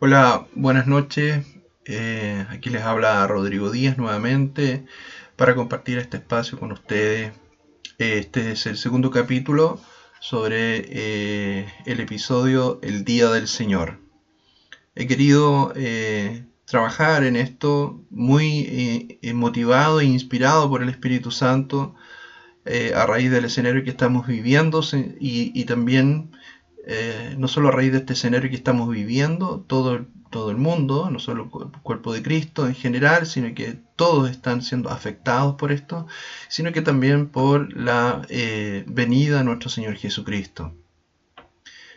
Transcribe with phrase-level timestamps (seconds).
[0.00, 1.44] Hola, buenas noches.
[1.84, 4.86] Eh, aquí les habla Rodrigo Díaz nuevamente
[5.34, 7.32] para compartir este espacio con ustedes.
[7.98, 9.80] Este es el segundo capítulo
[10.20, 13.98] sobre eh, el episodio El Día del Señor.
[14.94, 21.96] He querido eh, trabajar en esto muy motivado e inspirado por el Espíritu Santo
[22.94, 24.80] a raíz del escenario que estamos viviendo
[25.18, 26.30] y, y también
[26.90, 31.10] eh, no solo a raíz de este escenario que estamos viviendo, todo, todo el mundo,
[31.10, 35.70] no solo el cuerpo de Cristo en general, sino que todos están siendo afectados por
[35.70, 36.06] esto,
[36.48, 40.72] sino que también por la eh, venida de nuestro Señor Jesucristo.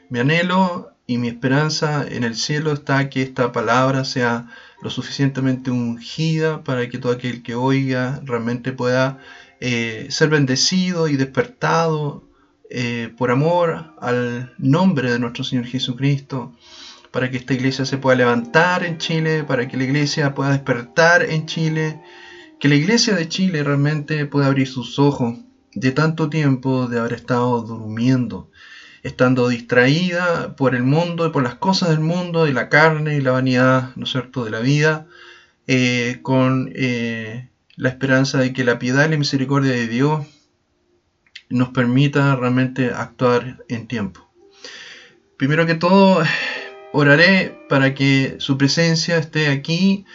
[0.10, 4.50] Mi anhelo y mi esperanza en el cielo está que esta palabra sea
[4.82, 9.20] lo suficientemente ungida para que todo aquel que oiga realmente pueda
[9.62, 12.30] eh, ser bendecido y despertado
[12.74, 16.56] eh, por amor al nombre de nuestro Señor Jesucristo,
[17.12, 21.24] para que esta iglesia se pueda levantar en Chile, para que la iglesia pueda despertar
[21.24, 22.02] en Chile,
[22.62, 25.40] que la iglesia de Chile realmente pueda abrir sus ojos
[25.74, 28.50] de tanto tiempo de haber estado durmiendo,
[29.04, 33.22] estando distraída por el mundo y por las cosas del mundo, y la carne y
[33.22, 35.08] la vanidad, ¿no es cierto?, de la vida,
[35.68, 40.26] eh, con eh, la esperanza de que la piedad y la misericordia de Dios
[41.52, 44.30] nos permita realmente actuar en tiempo.
[45.38, 46.24] Primero que todo,
[46.94, 50.06] oraré para que su presencia esté aquí.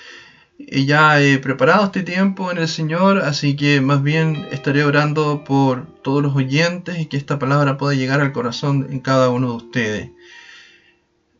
[0.58, 5.86] Ya he preparado este tiempo en el Señor, así que más bien estaré orando por
[6.02, 9.56] todos los oyentes y que esta palabra pueda llegar al corazón en cada uno de
[9.56, 10.10] ustedes.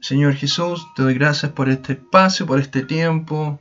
[0.00, 3.58] Señor Jesús, te doy gracias por este espacio, por este tiempo.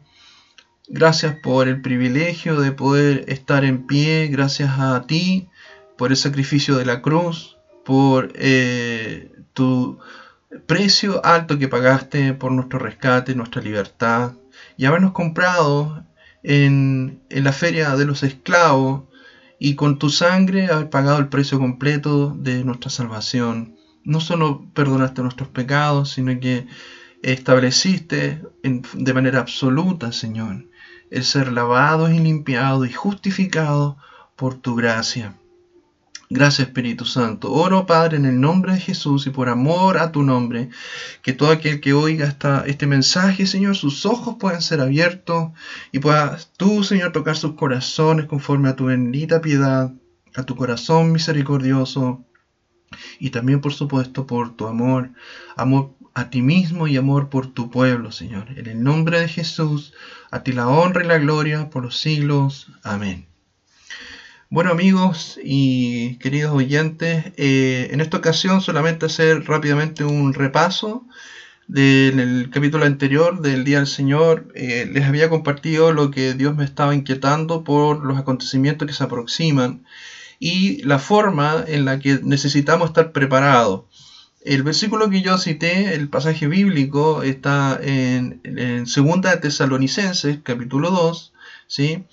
[0.87, 5.49] Gracias por el privilegio de poder estar en pie, gracias a ti
[5.97, 9.99] por el sacrificio de la cruz, por eh, tu
[10.65, 14.33] precio alto que pagaste por nuestro rescate, nuestra libertad,
[14.77, 16.05] y habernos comprado
[16.43, 19.03] en, la feria de los esclavos
[19.59, 23.77] y con tu sangre haber pagado el precio completo de nuestra salvación.
[24.03, 26.67] No solo perdonaste nuestros pecados, sino que
[27.23, 30.65] estableciste de manera absoluta, Señor,
[31.09, 33.97] el ser lavado y limpiado y justificado
[34.35, 35.35] por tu gracia.
[36.35, 37.49] Gracias Espíritu Santo.
[37.53, 40.67] Oro Padre en el nombre de Jesús y por amor a tu nombre,
[41.21, 42.35] que todo aquel que oiga
[42.65, 45.51] este mensaje, Señor, sus ojos puedan ser abiertos
[45.93, 49.93] y puedas tú, Señor, tocar sus corazones conforme a tu bendita piedad,
[50.35, 52.25] a tu corazón misericordioso
[53.17, 55.11] y también, por supuesto, por tu amor,
[55.55, 58.47] amor a ti mismo y amor por tu pueblo, Señor.
[58.57, 59.93] En el nombre de Jesús,
[60.31, 62.67] a ti la honra y la gloria por los siglos.
[62.83, 63.25] Amén.
[64.51, 71.03] Bueno amigos y queridos oyentes, eh, en esta ocasión solamente hacer rápidamente un repaso
[71.67, 74.51] del capítulo anterior del Día del Señor.
[74.53, 79.03] Eh, les había compartido lo que Dios me estaba inquietando por los acontecimientos que se
[79.03, 79.83] aproximan
[80.39, 83.85] y la forma en la que necesitamos estar preparados.
[84.41, 91.33] El versículo que yo cité, el pasaje bíblico, está en, en 2 Tesalonicenses, capítulo 2,
[91.65, 92.05] ¿sí?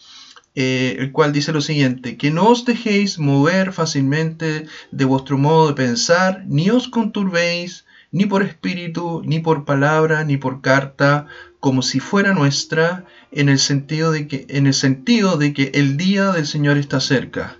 [0.54, 5.68] Eh, el cual dice lo siguiente, que no os dejéis mover fácilmente de vuestro modo
[5.68, 11.26] de pensar, ni os conturbéis, ni por espíritu, ni por palabra, ni por carta,
[11.58, 15.96] como si fuera nuestra, en el sentido de que, en el, sentido de que el
[15.96, 17.56] día del Señor está cerca.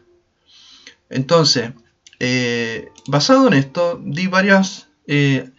[1.09, 1.73] Entonces,
[2.21, 5.51] eh, basado en esto, di varias eh,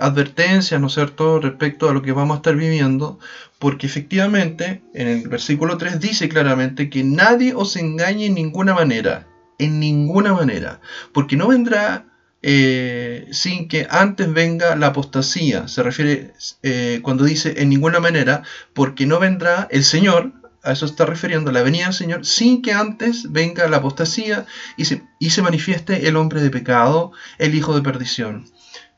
[0.00, 3.18] advertencias, ¿no es cierto?, respecto a lo que vamos a estar viviendo,
[3.58, 9.26] porque efectivamente en el versículo 3 dice claramente que nadie os engañe en ninguna manera,
[9.58, 10.80] en ninguna manera,
[11.12, 12.06] porque no vendrá
[12.40, 15.66] eh, sin que antes venga la apostasía.
[15.66, 16.32] Se refiere
[16.62, 18.42] eh, cuando dice en ninguna manera,
[18.74, 20.32] porque no vendrá el Señor,
[20.62, 24.46] a eso está refiriendo la venida del Señor, sin que antes venga la apostasía
[24.76, 24.84] y
[25.30, 28.46] se manifieste el hombre de pecado, el hijo de perdición.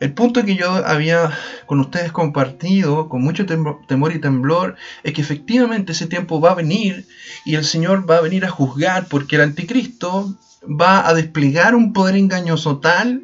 [0.00, 1.30] El punto que yo había
[1.66, 6.54] con ustedes compartido con mucho temor y temblor es que efectivamente ese tiempo va a
[6.54, 7.06] venir
[7.44, 10.34] y el Señor va a venir a juzgar porque el anticristo
[10.64, 13.22] va a desplegar un poder engañoso tal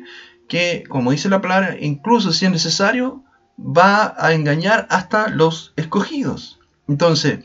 [0.48, 3.24] que, como dice la palabra, incluso si es necesario,
[3.58, 6.60] va a engañar hasta los escogidos.
[6.88, 7.40] Entonces,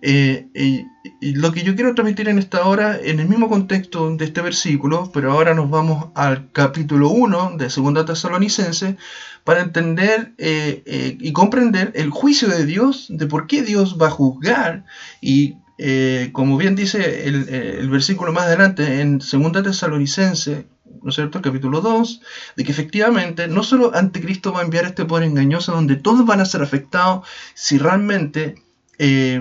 [0.00, 0.84] eh,
[1.20, 5.10] lo que yo quiero transmitir en esta hora, en el mismo contexto de este versículo,
[5.12, 8.96] pero ahora nos vamos al capítulo 1 de 2 Tesalonicense,
[9.44, 14.08] para entender eh, eh, y comprender el juicio de Dios, de por qué Dios va
[14.08, 14.84] a juzgar.
[15.20, 15.56] Y
[16.32, 20.66] como bien dice el, versículo más adelante, en 2 Tesalonicense,
[21.02, 22.20] ¿no es cierto?, capítulo 2,
[22.56, 26.40] de que efectivamente no solo Anticristo va a enviar este poder engañoso donde todos van
[26.40, 28.56] a ser afectados si realmente
[28.98, 29.40] eh,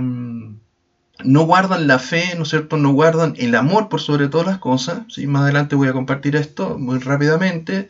[1.24, 4.60] no guardan la fe, ¿no es cierto?, no guardan el amor por sobre todas las
[4.60, 5.28] cosas, ¿sí?
[5.28, 7.88] más adelante voy a compartir esto muy rápidamente,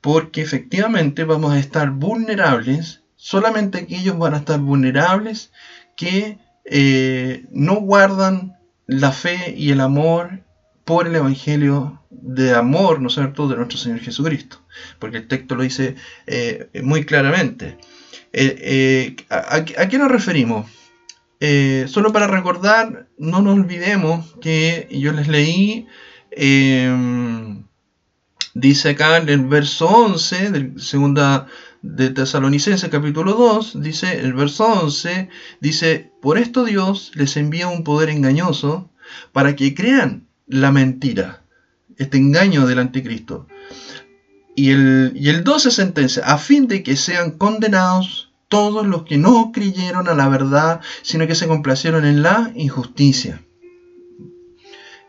[0.00, 5.52] porque efectivamente vamos a estar vulnerables, solamente aquellos van a estar vulnerables
[5.96, 10.40] que eh, no guardan la fe y el amor
[10.84, 14.62] por el Evangelio de amor, ¿no es cierto?, de nuestro Señor Jesucristo.
[14.98, 15.96] Porque el texto lo dice
[16.26, 17.78] eh, muy claramente.
[18.32, 20.66] Eh, ¿a, qué nos referimos?
[21.88, 25.86] Solo para recordar, no nos olvidemos que yo les leí,
[28.54, 31.46] dice acá en el verso 11, de segunda
[31.82, 35.28] de Tesalonicenses capítulo 2, dice el verso 11,
[35.60, 38.90] dice, por esto Dios les envía un poder engañoso
[39.32, 41.42] para que crean la mentira,
[41.96, 43.46] este engaño del anticristo.
[44.56, 49.16] Y el, y el 12 sentencia, a fin de que sean condenados todos los que
[49.16, 53.42] no creyeron a la verdad, sino que se complacieron en la injusticia.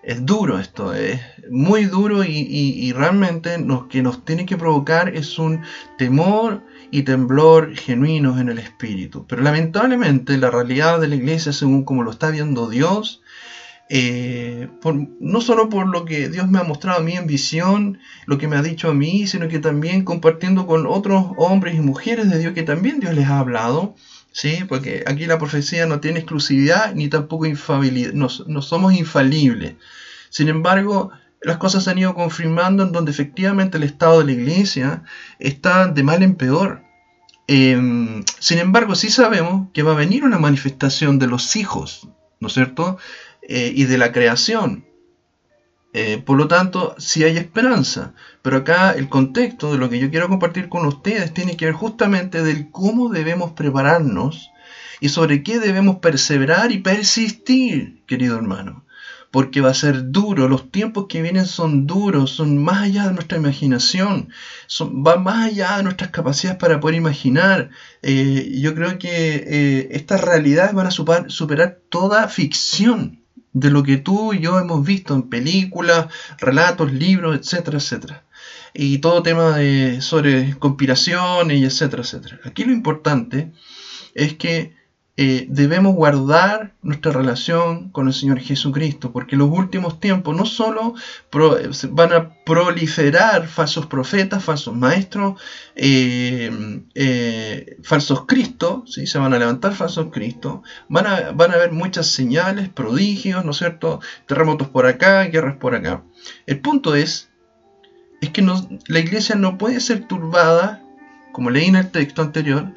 [0.04, 5.38] Es duro esto, es muy duro y, realmente lo que nos tiene que provocar es
[5.38, 5.62] un
[5.98, 6.62] temor
[6.92, 9.26] y temblor genuinos en el espíritu.
[9.28, 13.22] Pero lamentablemente la realidad de la iglesia, según como lo está viendo Dios,
[13.94, 14.70] eh,
[15.20, 18.48] no solo por lo que Dios me ha mostrado a mí en visión, lo que
[18.48, 22.40] me ha dicho a mí, sino que también compartiendo con otros hombres y mujeres de
[22.40, 23.96] Dios que también Dios les ha hablado,
[24.32, 24.64] ¿sí?
[24.70, 29.74] porque aquí la profecía no tiene exclusividad ni tampoco infabilidad, no, somos infalibles.
[30.30, 31.12] Sin embargo,
[31.42, 35.04] las cosas se han ido confirmando en donde efectivamente el estado de la iglesia
[35.38, 36.82] está de mal en peor.
[37.46, 42.08] Em, sin embargo, sí sabemos que va a venir una manifestación de los hijos,
[42.40, 42.98] ¿no es cierto?
[43.42, 44.86] Eh, y de la creación.
[45.94, 48.14] Eh, por lo tanto, sí hay esperanza.
[48.42, 51.74] Pero acá el contexto de lo que yo quiero compartir con ustedes tiene que ver
[51.74, 54.50] justamente del cómo debemos prepararnos
[55.00, 58.86] y sobre qué debemos perseverar y persistir, querido hermano.
[59.32, 63.14] Porque va a ser duro, los tiempos que vienen son duros, son más allá de
[63.14, 64.30] nuestra imaginación,
[64.68, 67.70] son, van más allá de nuestras capacidades para poder imaginar.
[68.02, 73.21] Eh, yo creo que estas realidades van a superar toda ficción
[73.54, 76.08] de lo que tú y yo hemos visto en películas,
[76.40, 78.24] relatos, libros, etcétera, etcétera.
[78.74, 82.40] Y todo tema de, sobre conspiraciones etcétera, etcétera.
[82.46, 83.52] Aquí lo importante
[84.16, 84.81] es que
[85.18, 90.96] eh, debemos guardar nuestra relación con el Señor Jesucristo, porque los últimos tiempos no solo
[91.90, 95.40] van a proliferar falsos profetas, falsos maestros,
[95.76, 96.50] eh,
[96.96, 99.06] eh, falsos cristos, ¿sí?
[99.06, 103.52] se van a levantar falsos cristos, van a, van a haber muchas señales, prodigios, ¿no
[103.52, 104.00] es cierto?
[104.28, 106.04] Terremotos por acá, guerras por acá.
[106.46, 107.30] El punto es,
[108.22, 108.42] es que
[108.88, 110.82] la iglesia no puede ser turbada,
[111.34, 112.72] como leí en el texto anterior,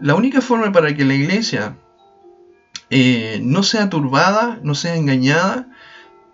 [0.00, 1.76] la única forma para que la iglesia
[2.90, 5.68] eh, no sea turbada, no sea engañada,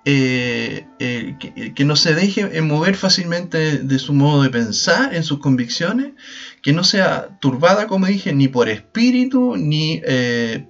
[0.04, 5.38] eh, eh, que, no se deje mover fácilmente de su modo de pensar, en sus
[5.38, 6.12] convicciones,
[6.60, 10.02] que no sea turbada, como dije, ni por espíritu, ni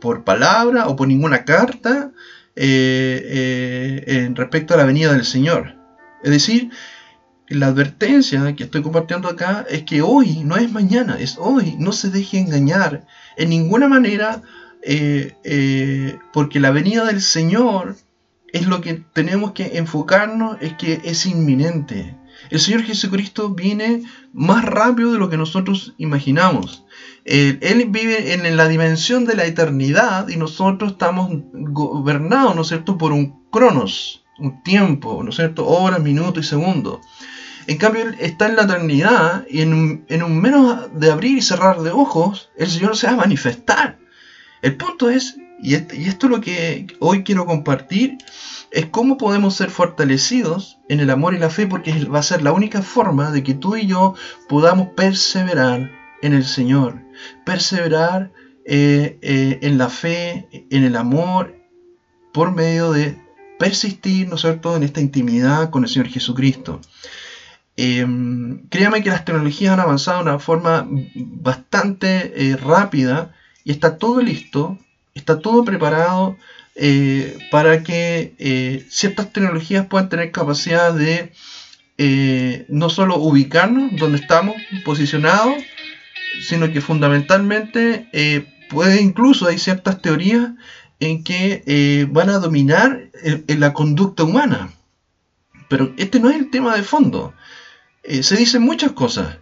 [0.01, 2.13] por palabra o por ninguna carta
[2.55, 5.77] respecto a la venida del Señor.
[6.23, 6.71] Es decir,
[7.55, 11.77] la advertencia que estoy compartiendo acá es que hoy no es mañana, es hoy.
[11.79, 13.07] No se deje engañar
[13.37, 14.43] en ninguna manera
[14.83, 17.97] eh, eh, porque la venida del Señor
[18.53, 22.17] es lo que tenemos que enfocarnos, es que es inminente.
[22.51, 26.85] El Señor Jesucristo viene más rápido de lo que nosotros imaginamos.
[27.25, 32.69] Él, él vive en la dimensión de la eternidad y nosotros estamos gobernados, ¿no es
[32.69, 36.99] cierto?, por un cronos, un tiempo, ¿no es cierto?, horas, minutos y segundos.
[37.67, 41.91] En cambio, está en la eternidad y en un, menos de abrir y cerrar de
[41.91, 43.99] ojos, el Señor se va a manifestar.
[44.63, 48.19] El punto es, y esto es lo que hoy quiero compartir,
[48.73, 52.43] es cómo podemos ser fortalecidos en el amor y la fe, porque va a ser
[52.43, 54.15] la única forma de que tú y yo
[54.49, 55.91] podamos perseverar
[56.23, 57.03] en el Señor,
[57.45, 58.33] perseverar
[58.65, 61.57] eh, eh, en la fe, en el amor,
[62.33, 63.21] por medio de
[63.59, 66.81] persistir, ¿no es cierto?, en esta intimidad con el Señor Jesucristo.
[67.77, 73.97] Em, créame que las tecnologías han avanzado de una forma bastante eh, rápida y está
[73.97, 74.79] todo listo,
[75.15, 76.37] está todo preparado
[76.75, 81.33] eh, para que eh, ciertas tecnologías puedan tener capacidad de
[82.69, 85.55] no solo ubicarnos donde estamos posicionados,
[86.41, 88.09] sino que fundamentalmente
[88.71, 90.51] puede incluso, hay ciertas teorías
[90.99, 93.09] en que van a dominar
[93.47, 94.73] la conducta humana
[95.69, 97.35] Pero este no es el tema de fondo.
[98.03, 99.39] Eh, se dicen muchas cosas,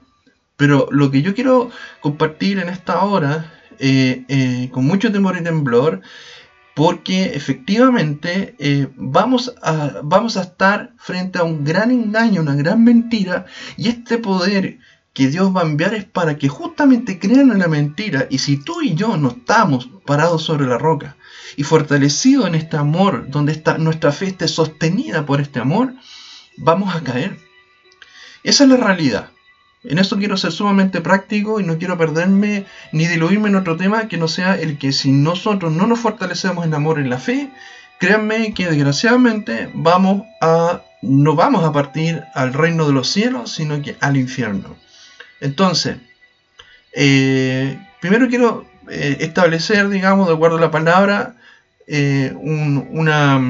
[0.56, 5.42] pero lo que yo quiero compartir en esta hora, eh, eh, con mucho temor y
[5.42, 6.02] temblor,
[6.74, 8.54] porque efectivamente
[8.96, 14.18] vamos, a, vamos a estar frente a un gran engaño, una gran mentira, y este
[14.18, 14.78] poder
[15.12, 18.56] que Dios va a enviar es para que justamente crean en la mentira, y si
[18.56, 21.16] tú y yo no estamos parados sobre la roca,
[21.56, 25.94] y fortalecidos en este amor, donde está, nuestra fe esté sostenida por este amor,
[26.56, 27.49] vamos a caer.
[28.42, 29.30] Esa es la realidad.
[29.82, 34.08] En eso quiero ser sumamente práctico y no quiero perderme ni diluirme en otro tema
[34.08, 37.50] que no sea el que si nosotros no nos fortalecemos en amor en la fe,
[37.98, 43.80] créanme que desgraciadamente vamos a no vamos a partir al reino de los cielos, sino
[43.80, 44.76] que al infierno.
[45.40, 45.96] Entonces,
[46.92, 51.36] eh, primero quiero eh, establecer, digamos, de acuerdo a la palabra,
[51.86, 53.40] eh, un, una,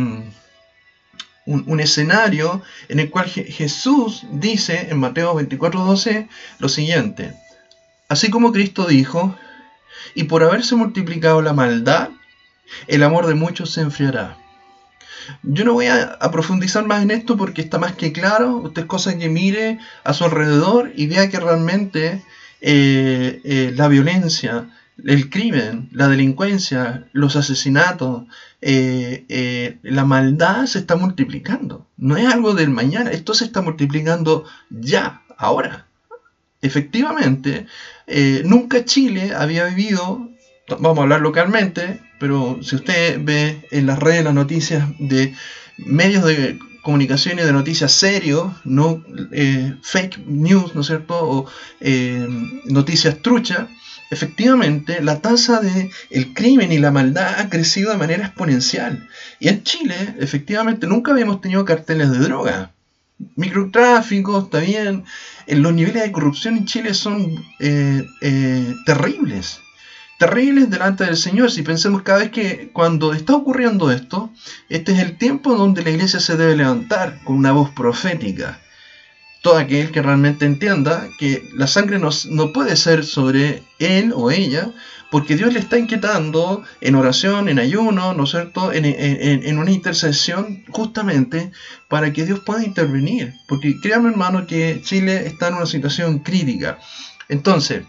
[1.51, 6.29] un, escenario en el cual Jesús dice en Mateo 24:12
[6.59, 7.35] lo siguiente,
[8.09, 9.35] así como Cristo dijo,
[10.15, 12.11] y por haberse multiplicado la maldad,
[12.87, 14.37] el amor de muchos se enfriará.
[15.43, 18.57] Yo no voy a, profundizar más en esto porque está más que claro.
[18.57, 22.23] Usted es cosa que mire a su alrededor y vea que realmente
[22.61, 24.69] eh, eh, la violencia,
[25.05, 28.25] el crimen, la delincuencia, los asesinatos,
[28.61, 31.87] eh, eh, la maldad se está multiplicando.
[31.97, 35.87] No es algo del mañana, esto se está multiplicando ya, ahora.
[36.63, 37.67] Efectivamente,
[38.07, 40.29] eh, nunca Chile había vivido,
[40.69, 45.35] vamos a hablar localmente, pero si usted ve en las redes las noticias de
[45.79, 49.03] medios de comunicación y de noticias serios, no
[49.83, 51.15] fake news, ¿no es cierto?
[51.17, 51.47] O
[52.67, 53.69] noticias truchas,
[54.11, 59.09] efectivamente la tasa de el crimen y la maldad ha crecido de manera exponencial.
[59.39, 62.73] Y en Chile, efectivamente, nunca habíamos tenido carteles de droga.
[63.37, 65.05] Microtráfico, está bien.
[65.47, 69.61] Los niveles de corrupción en Chile son eh, eh, terribles.
[70.19, 71.51] Terribles delante del Señor.
[71.51, 74.31] Si pensemos cada vez que cuando está ocurriendo esto,
[74.69, 78.61] este es el tiempo donde la iglesia se debe levantar con una voz profética
[79.43, 84.31] todo aquel que realmente entienda que la sangre no, no, puede ser sobre él o
[84.31, 84.71] ella,
[85.11, 89.71] porque Dios le está inquietando en oración, en ayuno, ¿no es cierto?, en, en, una
[89.71, 91.51] intercesión justamente
[91.89, 93.35] para que Dios pueda intervenir.
[93.49, 96.79] Porque créanme hermano que Chile está en una situación crítica.
[97.29, 97.85] Entonces,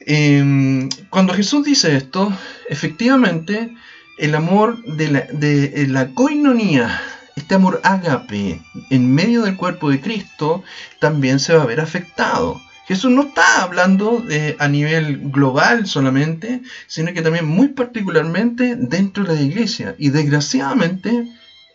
[0.00, 2.32] em, cuando Jesús dice esto,
[2.68, 3.72] efectivamente
[4.18, 7.00] el amor de la, de la coinonía,
[7.36, 10.64] este amor ágape en medio del cuerpo de Cristo
[10.98, 12.60] también se va a ver afectado.
[12.88, 19.24] Jesús no está hablando de, a nivel global solamente, sino que también muy particularmente dentro
[19.24, 19.94] de la iglesia.
[19.98, 21.28] Y desgraciadamente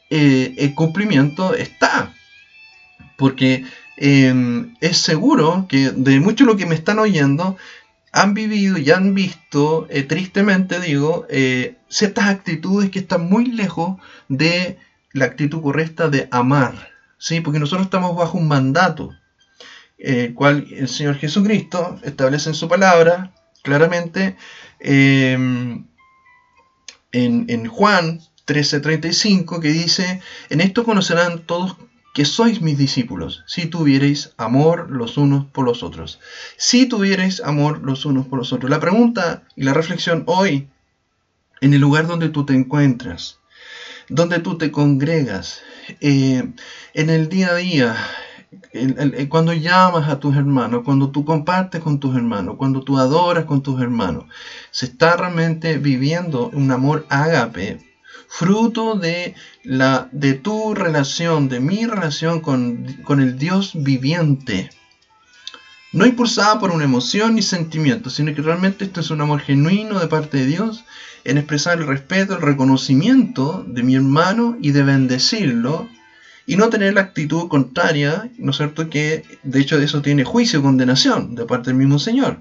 [0.10, 2.14] eh, el cumplimiento está.
[3.18, 3.66] Porque
[3.98, 7.58] em, es seguro que de mucho lo que me están oyendo
[8.14, 13.98] han vivido y han visto, eh, tristemente digo, eh, ciertas actitudes que están muy lejos
[14.28, 14.78] de
[15.14, 17.42] la actitud correcta de amar, ¿sí?
[17.42, 19.16] Porque nosotros estamos bajo un mandato,
[19.98, 24.36] el cual el Señor Jesucristo establece en su palabra claramente
[24.80, 25.86] em,
[27.12, 31.76] en, en Juan 13:35 que dice, en esto conocerán todos
[32.14, 36.20] que sois mis discípulos, si tuvierais amor los unos por los otros.
[36.58, 38.70] Si tuvierais amor los unos por los otros.
[38.70, 40.68] La pregunta y la reflexión hoy,
[41.62, 43.40] en el lugar donde tú te encuentras,
[44.12, 45.62] donde tú te congregas,
[46.02, 46.44] eh,
[46.94, 47.96] en el día a día,
[49.30, 53.64] cuando llamas a tus hermanos, cuando tú compartes con tus hermanos, cuando tú adoras con
[53.64, 54.26] tus hermanos,
[54.70, 57.80] se está realmente viviendo un amor ágape,
[58.28, 64.70] fruto de, la, de tu relación, de mi relación con, con el Dios viviente.
[65.94, 70.00] No impulsada por una emoción ni sentimiento, sino que realmente esto es un amor genuino
[70.00, 70.86] de parte de Dios
[71.24, 75.88] en expresar el respeto, el reconocimiento de mi hermano y de bendecirlo
[76.46, 78.90] y no tener la actitud contraria, ¿no es cierto?
[78.90, 82.40] Que de hecho de eso tiene juicio condenación de parte del mismo Señor.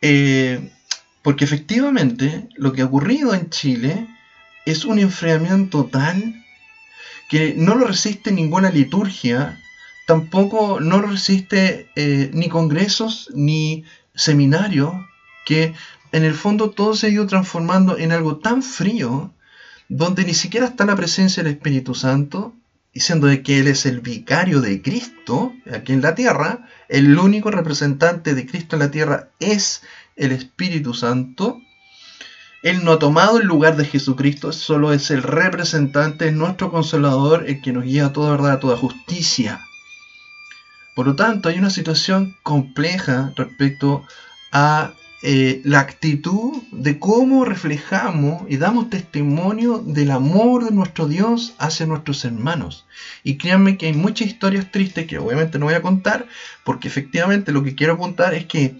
[0.00, 0.70] Eh,
[1.22, 4.06] porque efectivamente lo que ha ocurrido en Chile
[4.66, 6.44] es un enfriamiento tal
[7.28, 9.60] que no lo resiste ninguna liturgia,
[10.06, 13.84] tampoco no lo resiste eh, ni congresos ni
[14.14, 14.92] seminarios
[15.44, 15.74] que
[16.14, 19.32] en el fondo todo se ha ido transformando en algo tan frío,
[19.88, 22.54] donde ni siquiera está la presencia del Espíritu Santo,
[22.92, 27.50] diciendo de que Él es el vicario de Cristo aquí en la tierra, el único
[27.50, 29.82] representante de Cristo en la tierra es
[30.14, 31.60] el Espíritu Santo.
[32.62, 37.60] Él no ha tomado el lugar de Jesucristo, solo es el representante, nuestro consolador, el
[37.60, 39.60] que nos guía a toda verdad, a toda justicia.
[40.94, 44.04] Por lo tanto, hay una situación compleja respecto
[44.52, 44.92] a
[45.26, 51.86] eh, la actitud de cómo reflejamos y damos testimonio del amor de nuestro Dios hacia
[51.86, 52.84] nuestros hermanos.
[53.22, 56.26] Y créanme que hay muchas historias tristes que obviamente no voy a contar,
[56.62, 58.76] porque efectivamente lo que quiero contar es que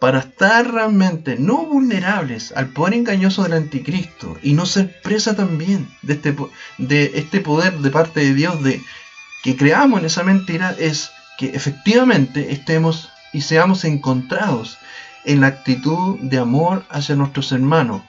[0.00, 5.88] para estar realmente no vulnerables al poder engañoso del anticristo y no ser presa también
[6.02, 6.34] de este,
[6.78, 8.82] de este poder de parte de Dios de
[9.44, 14.78] que creamos en esa mentira es que efectivamente estemos y seamos encontrados
[15.24, 18.02] en la actitud de amor hacia nuestros hermanos.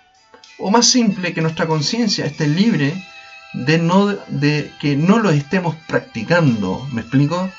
[0.57, 2.93] O más simple, que nuestra conciencia esté libre
[3.53, 6.87] de, no, de que no lo estemos practicando.
[6.91, 7.49] ¿Me explico?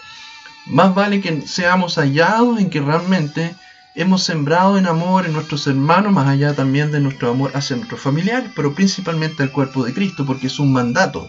[0.67, 3.55] Más vale que seamos hallados en que realmente
[3.95, 8.01] hemos sembrado en amor en nuestros hermanos, más allá también de nuestro amor hacia nuestros
[8.01, 11.29] familiares, pero principalmente al cuerpo de Cristo, porque es un mandato.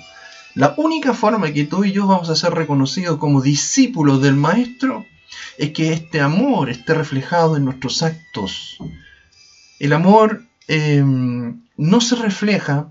[0.53, 5.07] La única forma que tú y yo vamos a ser reconocidos como discípulos del Maestro
[5.57, 8.77] es que este amor esté reflejado en nuestros actos.
[9.79, 12.87] El amor em, no se refleja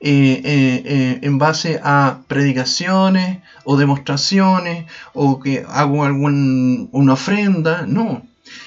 [0.00, 8.22] eh, eh, eh, en base a predicaciones o demostraciones o que hago alguna ofrenda, no.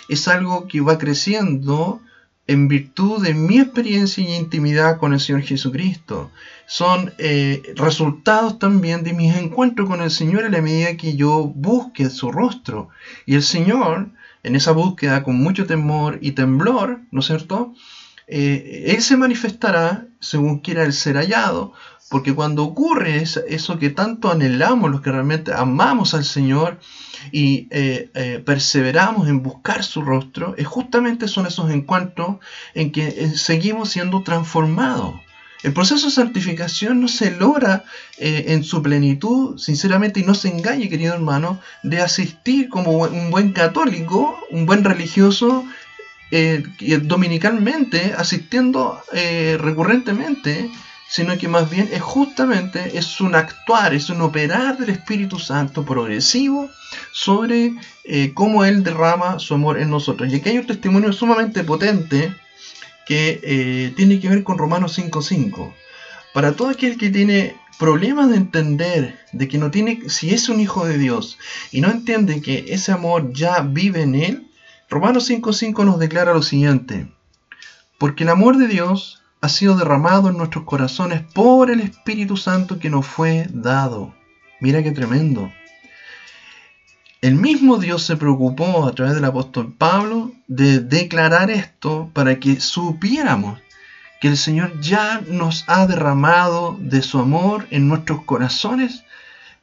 [0.10, 2.02] Es algo que va creciendo
[2.52, 6.32] en virtud de mi experiencia y intimidad con el Señor Jesucristo.
[6.68, 11.46] Son eh, resultados también de mis encuentros con el Señor en la medida que yo
[11.48, 12.90] busque su rostro.
[13.26, 14.10] Y el Señor,
[14.44, 17.74] en esa búsqueda con mucho temor y temblor, ¿no es cierto?
[18.28, 21.74] Eh, él se manifestará según quiera el ser hallado,
[22.12, 26.78] porque cuando ocurre eso que tanto anhelamos, los que realmente amamos al Señor,
[27.32, 32.40] y eh, eh, perseveramos en buscar su rostro, es justamente son esos encuentros
[32.74, 35.16] en que eh, seguimos siendo transformados.
[35.64, 37.86] El proceso de santificación no se logra
[38.18, 43.54] en su plenitud, sinceramente, y no se engañe, querido hermano, de asistir como un buen
[43.54, 45.64] católico, un buen religioso,
[47.04, 49.00] dominicalmente, asistiendo
[49.60, 50.72] recurrentemente
[51.12, 55.84] sino que más bien es justamente es un actuar, es un operar del Espíritu Santo
[55.84, 56.70] progresivo
[57.12, 57.74] sobre
[58.06, 60.32] eh, cómo Él derrama su amor en nosotros.
[60.32, 62.34] Y aquí hay un testimonio sumamente potente
[63.06, 65.74] que eh, tiene que ver con Romanos 5.5.
[66.34, 70.62] Para todo aquel que tiene problemas de entender de que no tiene, si es un
[70.62, 71.38] hijo de Dios
[71.74, 74.48] y no entiende que ese amor ya vive en él,
[74.90, 77.08] Romanos 5.5 nos declara lo siguiente,
[77.98, 82.78] porque el amor de Dios ha sido derramado en nuestros corazones por el Espíritu Santo
[82.78, 84.14] que nos fue dado.
[84.60, 85.52] Mira qué tremendo.
[87.22, 92.60] El mismo Dios se preocupó a través del apóstol Pablo de declarar esto para que
[92.60, 93.60] supiéramos
[94.20, 99.04] que el Señor ya nos ha derramado de su amor en nuestros corazones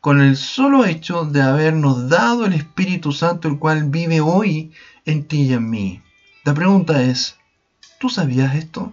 [0.00, 4.72] con el solo hecho de habernos dado el Espíritu Santo, el cual vive hoy
[5.04, 6.02] en ti y en mí.
[6.44, 7.36] La pregunta es,
[8.00, 8.92] ¿tú sabías esto?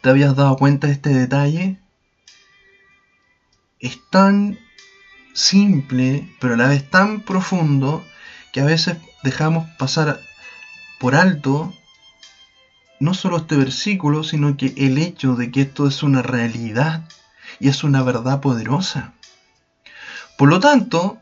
[0.00, 1.78] ¿Te habías dado cuenta de este detalle?
[3.80, 4.58] Es tan
[5.34, 8.04] simple, pero a la vez tan profundo,
[8.52, 10.20] que a veces dejamos pasar
[10.98, 11.72] por alto
[13.00, 17.04] no solo este versículo, sino que el hecho de que esto es una realidad
[17.60, 19.14] y es una verdad poderosa.
[20.36, 21.18] Por lo tanto,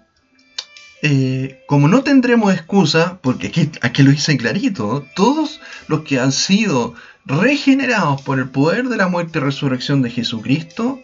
[1.03, 6.95] eh, como no tendremos excusa, porque aquí, lo dice clarito, todos los que han sido
[7.27, 11.01] regenerados por el poder de la muerte y resurrección de Jesucristo,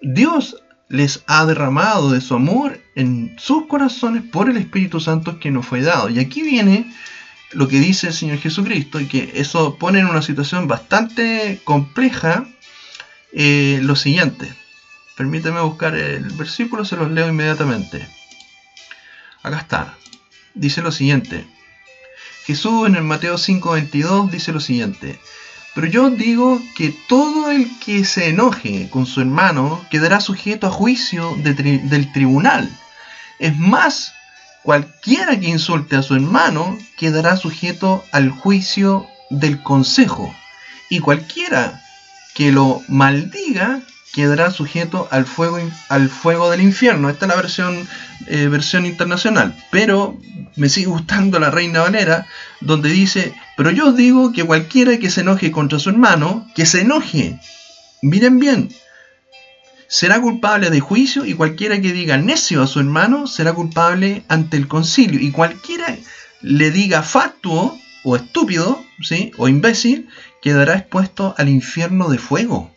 [0.00, 5.50] Dios les ha derramado de su amor en sus corazones por el Espíritu Santo que
[5.50, 6.08] nos fue dado.
[6.08, 6.90] Y aquí viene
[7.52, 12.46] lo que dice el Señor Jesucristo y que eso pone en una situación bastante compleja
[13.32, 14.52] eh, lo siguiente.
[15.16, 18.06] Permíteme buscar el versículo, se los leo inmediatamente.
[19.42, 19.94] Acá está.
[20.54, 21.46] Dice lo siguiente.
[22.44, 25.18] Jesús en el Mateo 5:22 dice lo siguiente.
[25.78, 30.72] Pero yo digo que todo el que se enoje con su hermano quedará sujeto a
[30.72, 32.68] juicio del tribunal.
[33.38, 34.12] Es más,
[34.64, 40.34] cualquiera que insulte a su hermano quedará sujeto al juicio del consejo.
[40.90, 41.80] Y cualquiera
[42.34, 43.80] que lo maldiga
[44.12, 47.10] quedará sujeto al fuego, al fuego del infierno.
[47.10, 47.88] Esta es la versión,
[48.26, 49.54] eh, versión internacional.
[49.70, 50.18] Pero
[50.56, 52.26] me sigue gustando la Reina Valera,
[52.60, 56.80] donde dice, pero yo digo que cualquiera que se enoje contra su hermano, que se
[56.80, 57.38] enoje,
[58.02, 58.70] miren bien,
[59.88, 64.56] será culpable de juicio y cualquiera que diga necio a su hermano será culpable ante
[64.56, 65.20] el concilio.
[65.20, 65.96] Y cualquiera
[66.40, 69.32] le diga fatuo o estúpido, ¿sí?
[69.38, 70.08] o imbécil,
[70.42, 72.72] quedará expuesto al infierno de fuego.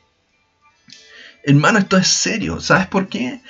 [1.44, 2.60] Hermano, esto es serio.
[2.60, 3.42] ¿Sabes por qué?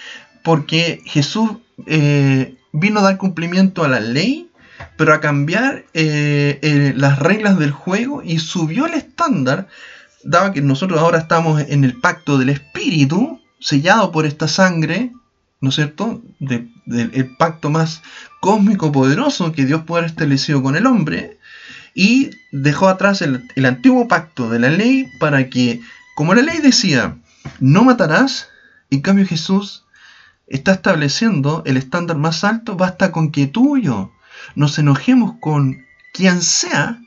[0.43, 1.51] Porque Jesús
[1.85, 4.49] eh, vino a dar cumplimiento a la ley,
[4.97, 9.67] pero a cambiar eh, eh, las reglas del juego y subió el estándar,
[10.23, 15.11] dado que nosotros ahora estamos en el pacto del Espíritu, sellado por esta sangre,
[15.59, 16.21] ¿no es cierto?
[16.39, 18.01] del pacto más
[18.39, 21.37] cósmico poderoso que Dios puede haber establecido con el hombre,
[21.93, 25.81] y dejó atrás el, el antiguo pacto de la ley para que,
[26.15, 27.17] como la ley decía,
[27.59, 28.49] no matarás,
[28.89, 29.85] en cambio Jesús
[30.47, 34.11] está estableciendo el estándar más alto, basta con que tú y yo
[34.55, 36.99] nos enojemos con quien sea,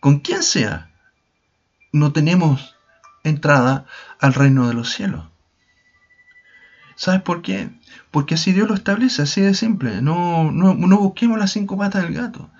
[0.00, 0.90] con quien sea,
[1.92, 2.76] no tenemos
[3.24, 3.86] entrada
[4.20, 5.26] al reino de los cielos.
[6.98, 7.70] ¿Sabes por qué?
[8.10, 10.02] Porque así Dios lo establece, así de simple.
[10.02, 12.50] No, no, busquemos las cinco patas del gato.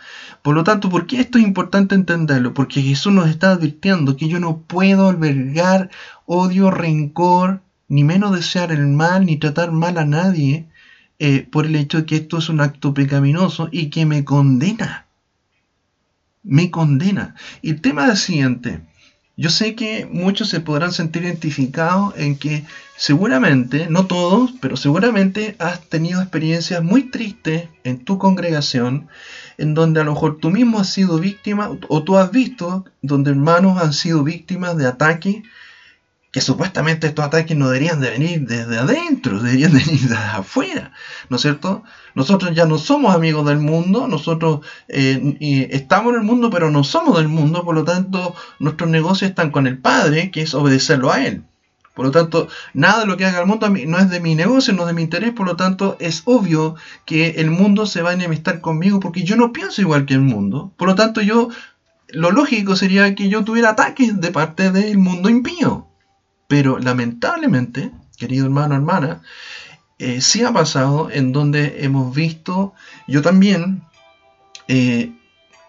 [0.42, 2.54] Por lo tanto, ¿por qué esto es importante entenderlo?
[2.54, 5.90] Porque Jesús nos está advirtiendo que yo no puedo albergar
[6.24, 10.68] odio, rencor, ni menos desear el mal, ni tratar mal a nadie
[11.18, 15.06] eh, por el hecho de que esto es un acto pecaminoso y que me condena.
[16.44, 17.34] Me condena.
[17.60, 18.82] Y el tema es siguiente.
[19.40, 22.64] Yo sé que muchos se podrán sentir identificados en que
[22.96, 29.06] seguramente, no todos, pero seguramente has tenido experiencias muy tristes en tu congregación,
[29.56, 33.30] en donde a lo mejor tú mismo has sido víctima o tú has visto donde
[33.30, 35.36] hermanos han sido víctimas de ataques
[36.30, 40.92] que supuestamente estos ataques no deberían de venir desde adentro, deberían de venir desde afuera,
[41.28, 41.84] ¿no es cierto?
[42.14, 46.84] Nosotros ya no somos amigos del mundo, nosotros eh, estamos en el mundo, pero no
[46.84, 51.10] somos del mundo, por lo tanto nuestros negocios están con el Padre, que es obedecerlo
[51.10, 51.44] a Él.
[51.98, 54.72] Por lo tanto, nada de lo que haga el mundo no es de mi negocio,
[54.72, 58.10] no es de mi interés, por lo tanto es obvio que el mundo se va
[58.10, 60.72] a enemistar conmigo porque yo no pienso igual que el mundo.
[60.76, 61.48] Por lo tanto, yo,
[62.10, 65.87] lo lógico sería que yo tuviera ataques de parte del mundo impío.
[66.48, 69.22] Pero lamentablemente, querido hermano, hermana,
[69.98, 72.72] eh, sí ha pasado en donde hemos visto,
[73.06, 73.82] yo también,
[74.66, 75.12] eh,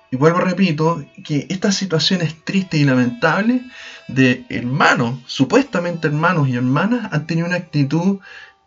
[0.10, 3.62] y vuelvo repito, que estas situaciones tristes y lamentables
[4.08, 8.20] de hermanos, supuestamente hermanos y hermanas, han tenido una actitud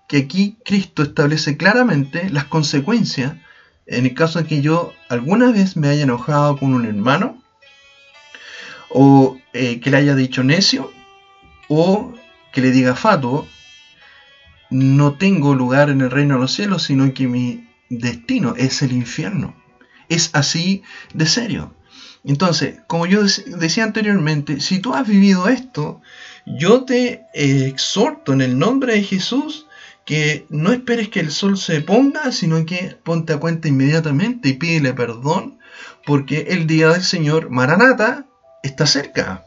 [0.06, 3.34] que aquí Cristo establece claramente las consecuencias.
[3.86, 7.42] En el caso de que yo alguna vez me haya enojado con un hermano
[8.90, 10.92] o eh, que le haya dicho necio
[11.68, 12.12] o
[12.52, 13.46] que le diga Fato,
[14.70, 18.92] no tengo lugar en el reino de los cielos, sino que mi destino es el
[18.92, 19.54] infierno.
[20.08, 20.82] Es así
[21.14, 21.74] de serio.
[22.24, 26.00] Entonces, como yo decía anteriormente, si tú has vivido esto,
[26.46, 29.66] yo te exhorto en el nombre de Jesús
[30.04, 34.54] que no esperes que el sol se ponga, sino que ponte a cuenta inmediatamente y
[34.54, 35.58] pídele perdón,
[36.06, 38.26] porque el día del Señor Maranata
[38.62, 39.44] está cerca.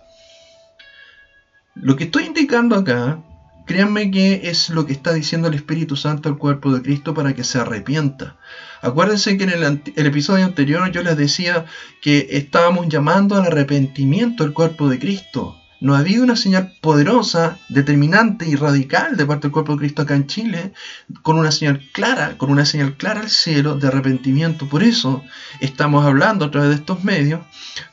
[1.76, 3.20] Lo que estoy indicando acá,
[3.66, 7.34] créanme que es lo que está diciendo el Espíritu Santo al cuerpo de Cristo para
[7.34, 8.38] que se arrepienta.
[8.82, 11.66] Acuérdense que en el, episodio anterior yo les decía
[12.02, 15.58] que estábamos llamando al arrepentimiento del cuerpo de Cristo.
[15.86, 20.02] No ha habido una señal poderosa, determinante y radical de parte del cuerpo de Cristo
[20.02, 20.74] acá en Chile,
[21.21, 24.67] con una señal clara, con una señal clara al cielo de arrepentimiento.
[24.67, 25.24] Por eso
[25.60, 27.41] estamos hablando a través de estos medios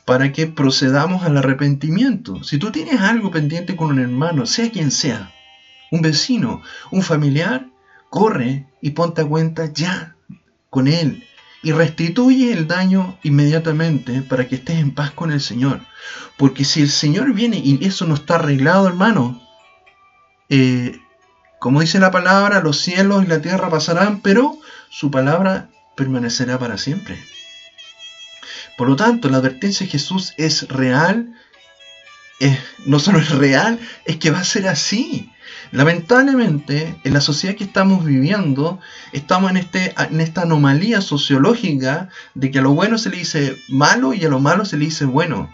[0.05, 2.43] para que procedamos al arrepentimiento.
[2.43, 5.31] Si tú tienes algo pendiente con un hermano, sea quien sea,
[5.91, 7.67] un vecino, un familiar,
[8.09, 10.15] corre y ponte a cuenta ya
[10.71, 11.23] con él
[11.63, 15.79] y restituye el daño inmediatamente para que estés en paz con el Señor.
[16.37, 19.41] Porque si el Señor viene y eso no está arreglado, hermano,
[20.49, 20.99] eh,
[21.59, 24.57] como dice la palabra, los cielos y la tierra pasarán, pero
[24.89, 27.17] su palabra permanecerá para siempre.
[28.77, 31.33] Por lo tanto, la advertencia de Jesús es real,
[32.85, 35.31] no solo es real, es que va a ser así.
[35.71, 38.79] Lamentablemente, en la sociedad que estamos viviendo,
[39.11, 43.57] estamos en, este, en esta anomalía sociológica de que a lo bueno se le dice
[43.69, 45.49] malo y a lo malo se le dice bueno.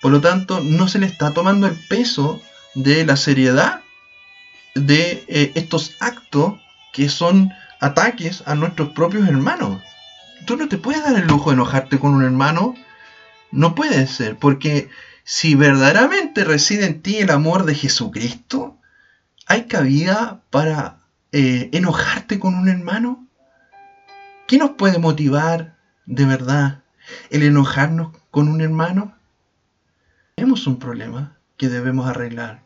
[0.00, 2.40] Por lo tanto, no se le está tomando el peso
[2.74, 3.82] de la seriedad
[4.74, 6.54] de eh, estos actos
[6.92, 9.82] que son ataques a nuestros propios hermanos.
[10.46, 12.74] Tú no te puedes dar el lujo de enojarte con un hermano.
[13.50, 14.88] No puede ser, porque
[15.24, 18.76] si verdaderamente reside en ti el amor de Jesucristo,
[19.50, 21.00] ¿Hay cabida para
[21.32, 23.26] eh, enojarte con un hermano?
[24.46, 26.84] ¿Qué nos puede motivar de verdad
[27.30, 29.12] el enojarnos con un hermano?
[30.36, 32.62] Tenemos un problema que debemos arreglar.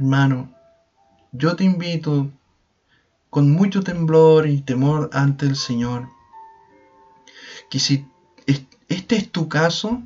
[0.00, 0.52] Hermano,
[1.30, 2.28] yo te invito
[3.30, 6.08] con mucho temblor y temor ante el Señor,
[7.70, 8.04] que si
[8.88, 10.02] este es tu caso,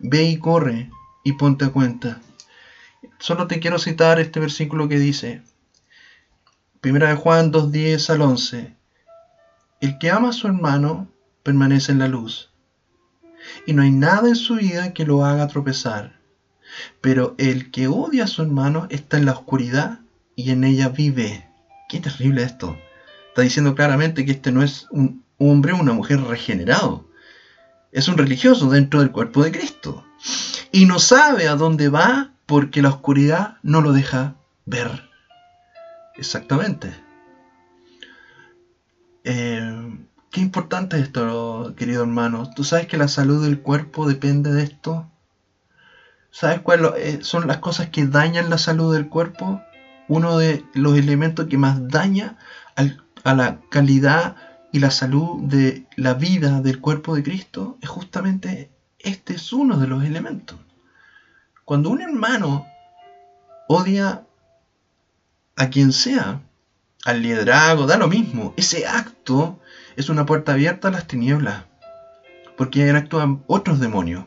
[0.00, 0.90] ve y corre
[1.22, 2.20] y ponte a cuenta.
[3.24, 5.40] Solo te quiero citar este versículo que dice,
[6.82, 8.76] Primera de Juan 2.10 al 11,
[9.80, 11.10] el que ama a su hermano
[11.42, 12.52] permanece en la luz,
[13.66, 16.20] y no hay nada en su vida que lo haga tropezar.
[17.00, 20.00] Pero el que odia a su hermano está en la oscuridad
[20.36, 21.48] y en ella vive.
[21.88, 22.76] Qué terrible esto.
[23.28, 27.08] Está diciendo claramente que este no es un hombre o una mujer regenerado.
[27.90, 30.04] Es un religioso dentro del cuerpo de Cristo.
[30.72, 35.10] Y no sabe a dónde va porque la oscuridad no lo deja ver.
[36.16, 36.94] Exactamente.
[39.24, 39.98] Eh,
[40.30, 42.50] qué importante es esto, querido hermano.
[42.54, 45.10] ¿Tú sabes que la salud del cuerpo depende de esto?
[46.30, 49.62] ¿Sabes cuáles eh, son las cosas que dañan la salud del cuerpo?
[50.08, 52.36] Uno de los elementos que más daña
[52.76, 54.36] a la calidad
[54.72, 59.78] y la salud de la vida del cuerpo de Cristo es justamente este es uno
[59.78, 60.58] de los elementos.
[61.64, 62.66] Cuando un hermano
[63.68, 64.26] odia
[65.56, 66.40] a quien sea,
[67.04, 69.60] al liderazgo, da lo mismo, ese acto
[69.96, 71.64] es una puerta abierta a las tinieblas,
[72.56, 74.24] porque ahí actúan otros demonios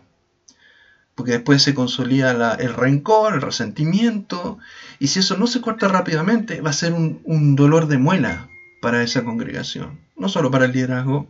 [1.17, 4.59] porque después se consolida el rencor, el resentimiento,
[4.99, 8.49] y si eso no se corta rápidamente, va a ser un, dolor de muela
[8.83, 11.27] para esa congregación, no solo para el liderazgo.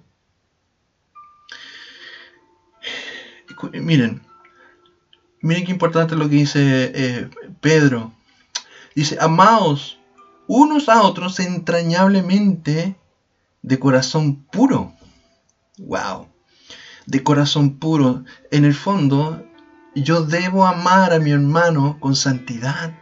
[3.71, 4.21] Miren,
[5.41, 7.29] miren qué importante lo que dice eh,
[7.61, 8.11] Pedro.
[8.95, 9.99] Dice, amaos
[10.47, 12.95] unos a otros entrañablemente
[13.61, 14.93] de corazón puro.
[15.77, 16.27] Wow.
[17.05, 18.23] De corazón puro.
[18.51, 19.45] En el fondo,
[19.95, 22.97] yo debo amar a mi hermano con santidad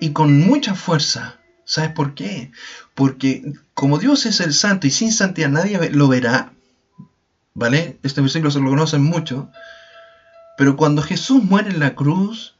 [0.00, 1.38] y con mucha fuerza.
[1.64, 2.52] ¿Sabes por qué?
[2.94, 3.42] Porque
[3.74, 6.52] como Dios es el santo y sin santidad nadie lo verá,
[7.54, 7.98] ¿vale?
[8.02, 9.50] Este versículo se lo conocen mucho,
[10.56, 12.54] pero cuando Jesús muere en la cruz,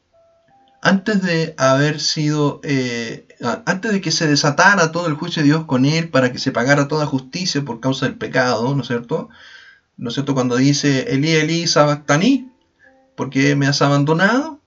[0.85, 3.27] antes de haber sido, eh,
[3.65, 6.53] antes de que se desatara todo el juicio de Dios con él para que se
[6.53, 9.31] pagara toda justicia por causa del pecado, ¿no es cierto?
[9.97, 10.35] ¿No es cierto?
[10.35, 12.51] Cuando dice Elí, Elí, Sabactani,
[13.17, 14.61] porque me has abandonado.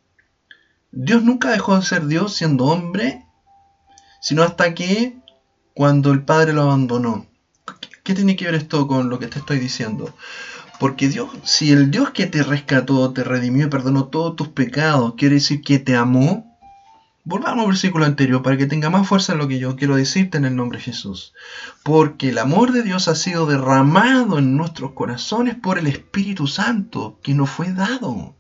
[0.92, 3.26] Dios nunca dejó de ser Dios siendo hombre,
[4.22, 5.18] sino hasta que
[5.76, 7.28] cuando el Padre lo abandonó.
[8.04, 10.16] ¿Qué tiene que ver esto con lo que te estoy diciendo?
[10.80, 15.16] Porque Dios, si el Dios que te rescató, te redimió y perdonó todos tus pecados,
[15.18, 16.48] quiere decir que te amó,
[17.30, 20.38] Volvamos al versículo anterior para que tenga más fuerza en lo que yo quiero decirte
[20.38, 21.34] en el nombre de Jesús.
[21.84, 27.20] Porque el amor de Dios ha sido derramado en nuestros corazones por el Espíritu Santo
[27.22, 28.38] que nos fue dado.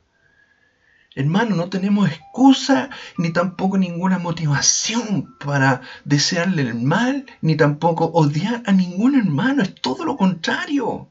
[1.15, 8.63] Hermano, no tenemos excusa ni tampoco ninguna motivación para desearle el mal, ni tampoco odiar
[8.65, 9.63] a ningún hermano.
[9.63, 11.09] Es todo lo contrario.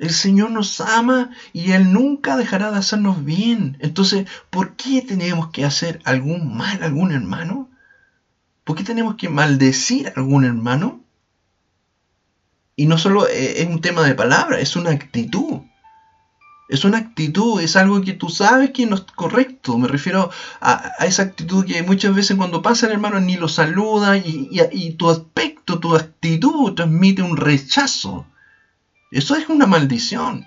[0.00, 3.76] El Señor nos ama y Él nunca dejará de hacernos bien.
[3.80, 7.68] Entonces, ¿por qué tenemos que hacer algún mal a algún hermano?
[8.64, 11.04] ¿Por qué tenemos que maldecir a algún hermano?
[12.76, 15.60] Y no solo eh, es un tema de palabra, es una actitud.
[16.70, 19.76] Es una actitud, es algo que tú sabes que no es correcto.
[19.76, 20.30] Me refiero
[20.62, 24.92] a, esa actitud que muchas veces cuando pasa el hermano ni lo saluda y, y
[24.92, 28.24] tu aspecto, tu actitud transmite un rechazo.
[29.10, 30.46] Eso es una maldición.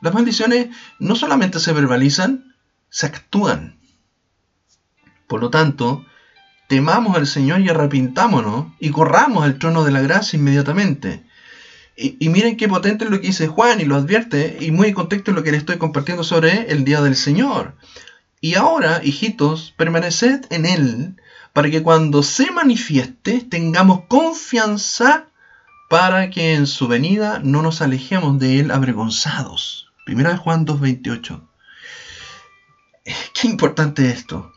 [0.00, 2.54] Las maldiciones no solamente se verbalizan,
[2.90, 3.78] se actúan.
[5.26, 6.04] Por lo tanto,
[6.68, 11.24] temamos al Señor y arrepintámonos y corramos al trono de la gracia inmediatamente.
[11.96, 14.94] Y, miren qué potente es lo que dice Juan y lo advierte, y muy en
[14.94, 17.76] contexto lo que le estoy compartiendo sobre el día del Señor.
[18.40, 21.16] Y ahora, hijitos, permaneced en Él,
[21.52, 25.28] para que cuando se manifieste tengamos confianza
[25.94, 29.92] para que en su venida no nos alejemos de Él avergonzados.
[30.04, 31.40] Primera de Juan 2.28.
[33.32, 34.52] Qué importante esto.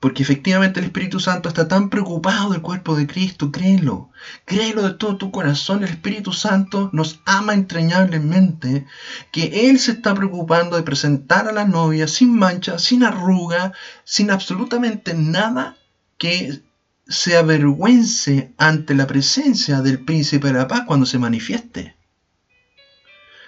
[0.00, 4.08] Porque efectivamente el Espíritu Santo está tan preocupado del cuerpo de Cristo, créelo,
[4.46, 8.86] créelo de todo tu corazón, el Espíritu Santo nos ama entrañablemente,
[9.30, 13.74] que Él se está preocupando de presentar a la novia sin mancha, sin arruga,
[14.04, 15.76] sin absolutamente nada
[16.16, 16.62] que
[17.08, 21.96] se avergüence ante la presencia del príncipe de la paz cuando se manifieste.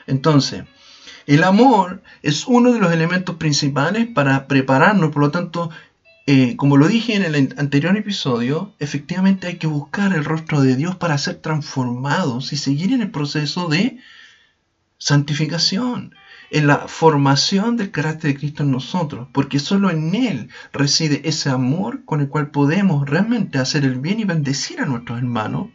[0.06, 0.64] Entonces,
[1.26, 5.70] el amor es uno de los elementos principales para prepararnos, por lo tanto,
[6.26, 10.76] eh, como lo dije en el anterior episodio, efectivamente hay que buscar el rostro de
[10.76, 13.98] Dios para ser transformados y seguir en el proceso de
[14.98, 16.14] santificación,
[16.50, 21.48] en la formación del carácter de Cristo en nosotros, porque solo en Él reside ese
[21.48, 25.68] amor con el cual podemos realmente hacer el bien y bendecir a nuestros hermanos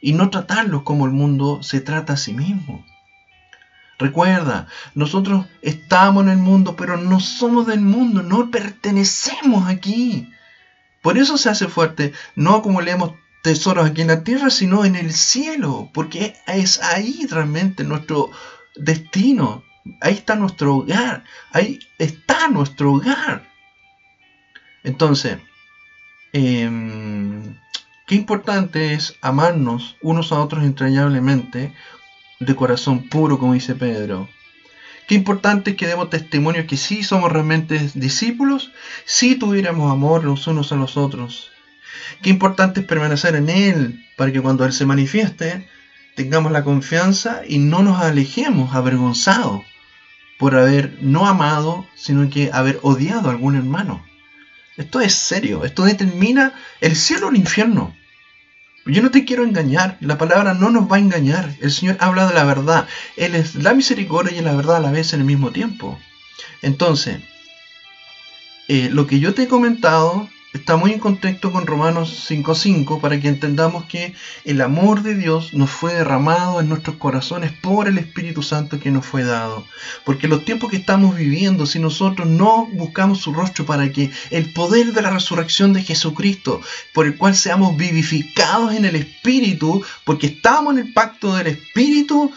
[0.00, 2.84] y no tratarlos como el mundo se trata a sí mismo.
[3.98, 10.28] Recuerda, nosotros estamos en el mundo, pero no somos del mundo, no pertenecemos aquí.
[11.02, 15.12] Por eso se hace fuerte, no acumulemos tesoros aquí en la tierra, sino en el
[15.12, 18.30] cielo, porque es ahí realmente nuestro
[18.76, 19.62] destino,
[20.00, 23.48] ahí está nuestro hogar, ahí está nuestro hogar.
[24.84, 25.38] Entonces,
[26.32, 27.56] em,
[28.06, 31.72] qué importante es amarnos unos a otros entrañablemente,
[32.40, 34.28] de corazón puro, como dice Pedro.
[35.06, 38.72] Qué importante es que demos testimonio que sí somos realmente discípulos,
[39.04, 41.50] si tuviéramos amor los unos a los otros.
[42.22, 45.68] Qué importante es permanecer en Él, para que cuando Él se manifieste,
[46.14, 49.62] tengamos la confianza y no nos alejemos avergonzados
[50.38, 54.04] por haber no amado, sino que haber odiado a algún hermano.
[54.76, 57.94] Esto es serio, esto determina el cielo o el infierno.
[58.84, 61.54] Yo no te quiero engañar, la palabra no nos va a engañar.
[61.60, 62.88] El Señor habla de la verdad.
[63.16, 65.98] Él es la misericordia y la verdad a la vez en el mismo tiempo.
[66.62, 67.20] Entonces,
[68.66, 73.18] eh, lo que yo te he comentado está muy en contexto con Romanos 5.5 para
[73.18, 77.98] que entendamos que el amor de Dios nos fue derramado en nuestros corazones por el
[77.98, 79.66] Espíritu Santo que nos fue dado.
[80.04, 84.52] Porque los tiempos que estamos viviendo, si nosotros no buscamos su rostro para que el
[84.52, 86.60] poder de la resurrección de Jesucristo,
[86.92, 92.30] por el cual seamos vivificados en el Espíritu, porque estamos en el pacto del Espíritu,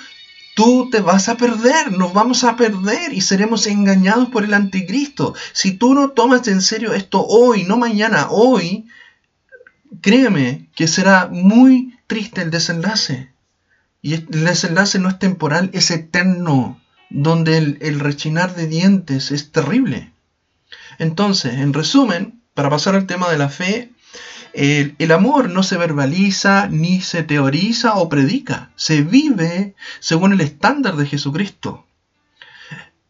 [0.56, 5.36] tú te vas a perder, nos vamos a perder y seremos engañados por el anticristo.
[5.54, 8.88] Si tú no tomas en serio esto hoy, no mañana, hoy,
[10.02, 13.34] créeme que será muy triste el desenlace.
[14.02, 19.52] Y el desenlace no es temporal, es eterno, donde el, el rechinar de dientes es
[19.52, 20.14] terrible.
[21.00, 23.92] Entonces, en resumen, para pasar al tema de la fe,
[24.56, 30.96] el, amor no se verbaliza, ni se teoriza o predica, se vive según el estándar
[30.96, 31.86] de Jesucristo.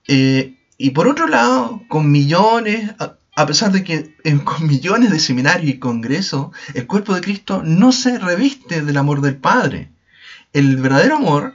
[0.08, 5.76] Eh, y por otro lado, con millones, a, pesar de que con millones de seminarios
[5.76, 9.90] y congresos, el cuerpo de Cristo no se reviste del amor del Padre.
[10.52, 11.54] El verdadero amor,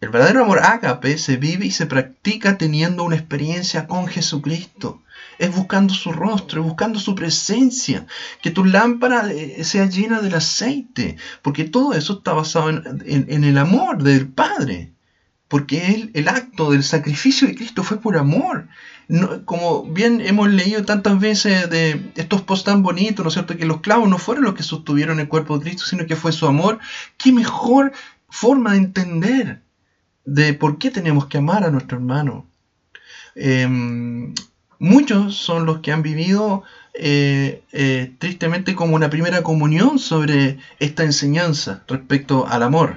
[0.00, 5.02] el verdadero amor ágape se vive y se practica teniendo una experiencia con Jesucristo
[5.40, 8.06] es buscando su rostro, es buscando su presencia,
[8.42, 13.56] que tu lámpara eh, sea llena del aceite, porque todo eso está basado en, el
[13.56, 14.92] amor del Padre,
[15.48, 18.68] porque el acto del sacrificio de Cristo fue por amor.
[19.46, 23.56] como bien hemos leído tantas veces de estos posts tan bonitos, ¿no es cierto?
[23.56, 26.32] Que los clavos no fueron los que sostuvieron el cuerpo de Cristo, sino que fue
[26.32, 26.78] su amor.
[27.16, 27.92] ¿Qué mejor
[28.28, 29.62] forma de entender
[30.26, 32.46] de por qué tenemos que amar a nuestro hermano?
[33.34, 34.34] Em,
[34.82, 36.62] Muchos son los que han vivido
[36.94, 42.96] eh, eh, tristemente como una primera comunión sobre esta enseñanza respecto al amor.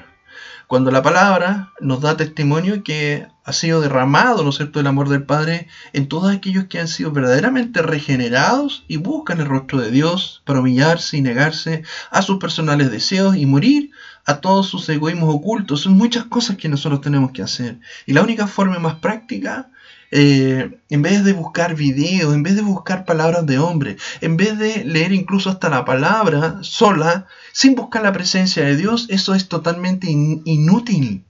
[0.68, 5.10] Cuando la palabra nos da testimonio que ha sido derramado, ¿no es cierto?, el amor
[5.10, 9.92] del Padre en todos aquellos que han sido verdaderamente regenerados y buscan el rostro de
[9.92, 13.92] Dios para humillarse y negarse a sus personales deseos y morir
[14.26, 15.82] a todos sus egoísmos ocultos.
[15.82, 17.82] Son muchas cosas que nosotros tenemos que hacer.
[18.06, 19.70] Y la única forma más práctica
[20.16, 24.60] eh, en vez de buscar videos, en vez de buscar palabras de hombre, en vez
[24.60, 29.48] de leer incluso hasta la palabra sola, sin buscar la presencia de Dios, eso es
[29.48, 31.26] totalmente inútil.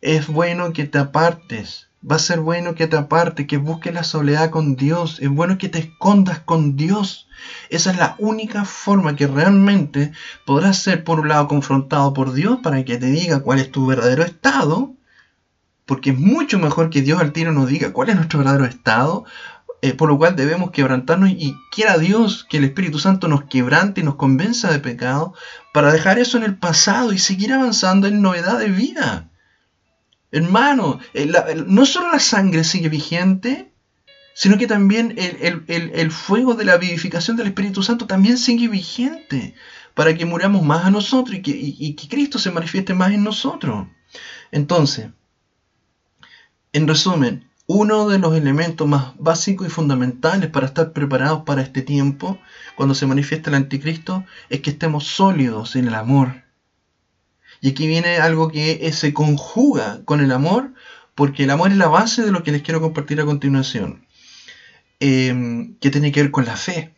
[0.00, 4.04] Es bueno que te apartes, va a ser bueno que te apartes, que busques la
[4.04, 7.26] soledad con Dios, es bueno que te escondas con Dios.
[7.68, 10.12] Esa es la única forma que realmente
[10.44, 13.86] podrás ser por un lado confrontado por Dios para que te diga cuál es tu
[13.86, 14.95] verdadero estado
[15.86, 19.24] porque es mucho mejor que Dios al tiro nos diga cuál es nuestro verdadero estado,
[19.82, 24.00] eh, por lo cual debemos quebrantarnos y quiera Dios que el Espíritu Santo nos quebrante
[24.00, 25.34] y nos convenza de pecado
[25.72, 29.30] para dejar eso en el pasado y seguir avanzando en novedad de vida.
[30.32, 30.98] Hermano,
[31.66, 33.72] no solo la sangre sigue vigente,
[34.34, 39.54] sino que también el, fuego de la vivificación del Espíritu Santo también sigue vigente
[39.94, 43.22] para que muramos más a nosotros y que, y que Cristo se manifieste más en
[43.22, 43.86] nosotros.
[44.50, 45.08] Entonces,
[46.76, 51.80] en resumen, uno de los elementos más básicos y fundamentales para estar preparados para este
[51.80, 52.38] tiempo,
[52.76, 56.44] cuando se manifiesta el anticristo, es que estemos sólidos en el amor.
[57.62, 60.74] Y aquí viene algo que se conjuga con el amor,
[61.14, 64.06] porque el amor es la base de lo que les quiero compartir a continuación,
[65.00, 66.94] em, que tiene que ver con la fe.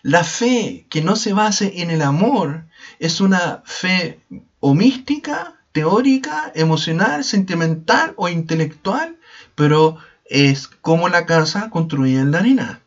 [0.00, 2.64] La fe que no se base en el amor
[2.98, 4.20] es una fe
[4.60, 9.18] o mística teórica, emocional, sentimental o intelectual,
[9.56, 12.80] pero es como la casa construida en la arena.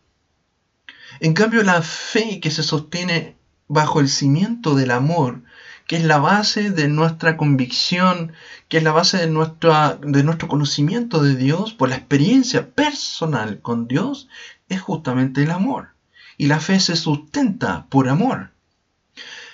[1.19, 3.35] En cambio, la fe que se sostiene
[3.67, 5.41] bajo el cimiento del amor,
[5.85, 8.31] que es la base de nuestra convicción,
[8.69, 13.89] que es la base de, de nuestro conocimiento de Dios, por la experiencia personal con
[13.89, 14.29] Dios,
[14.69, 15.89] es justamente el amor.
[16.37, 18.51] Y la fe se sustenta por amor.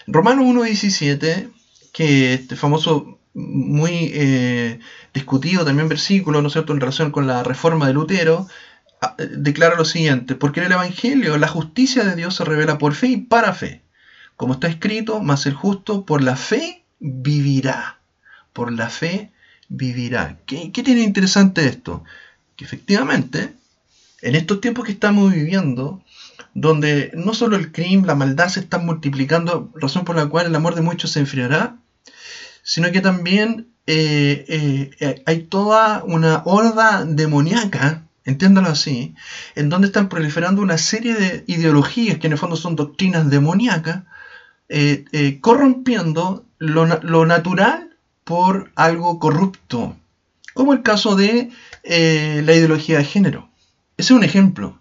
[0.05, 1.49] Romanos 1.17,
[1.93, 4.79] que este famoso, muy eh,
[5.13, 8.47] discutido también versículo, ¿no es cierto?, en relación con la reforma de Lutero,
[9.01, 12.93] ah, declara lo siguiente, porque en el Evangelio la justicia de Dios se revela por
[12.93, 13.81] fe y para fe.
[14.35, 17.99] Como está escrito, más el justo por la fe vivirá.
[18.51, 19.31] Por la fe
[19.69, 20.37] vivirá.
[20.45, 22.03] ¿Qué, qué tiene interesante esto?
[22.55, 23.53] Que efectivamente,
[24.21, 26.03] en estos tiempos que estamos viviendo,
[26.53, 30.55] donde no solo el crimen, la maldad se están multiplicando, razón por la cual el
[30.55, 31.77] amor de muchos se enfriará,
[32.63, 39.13] sino que también eh, eh, eh, hay toda una horda demoníaca, entiéndalo así,
[39.55, 44.03] en donde están proliferando una serie de ideologías que en el fondo son doctrinas demoníacas,
[45.41, 49.95] corrompiendo lo, lo, natural por algo corrupto,
[50.55, 51.51] como el caso de
[51.83, 53.49] la ideología de género.
[53.97, 54.79] Ese es un ejemplo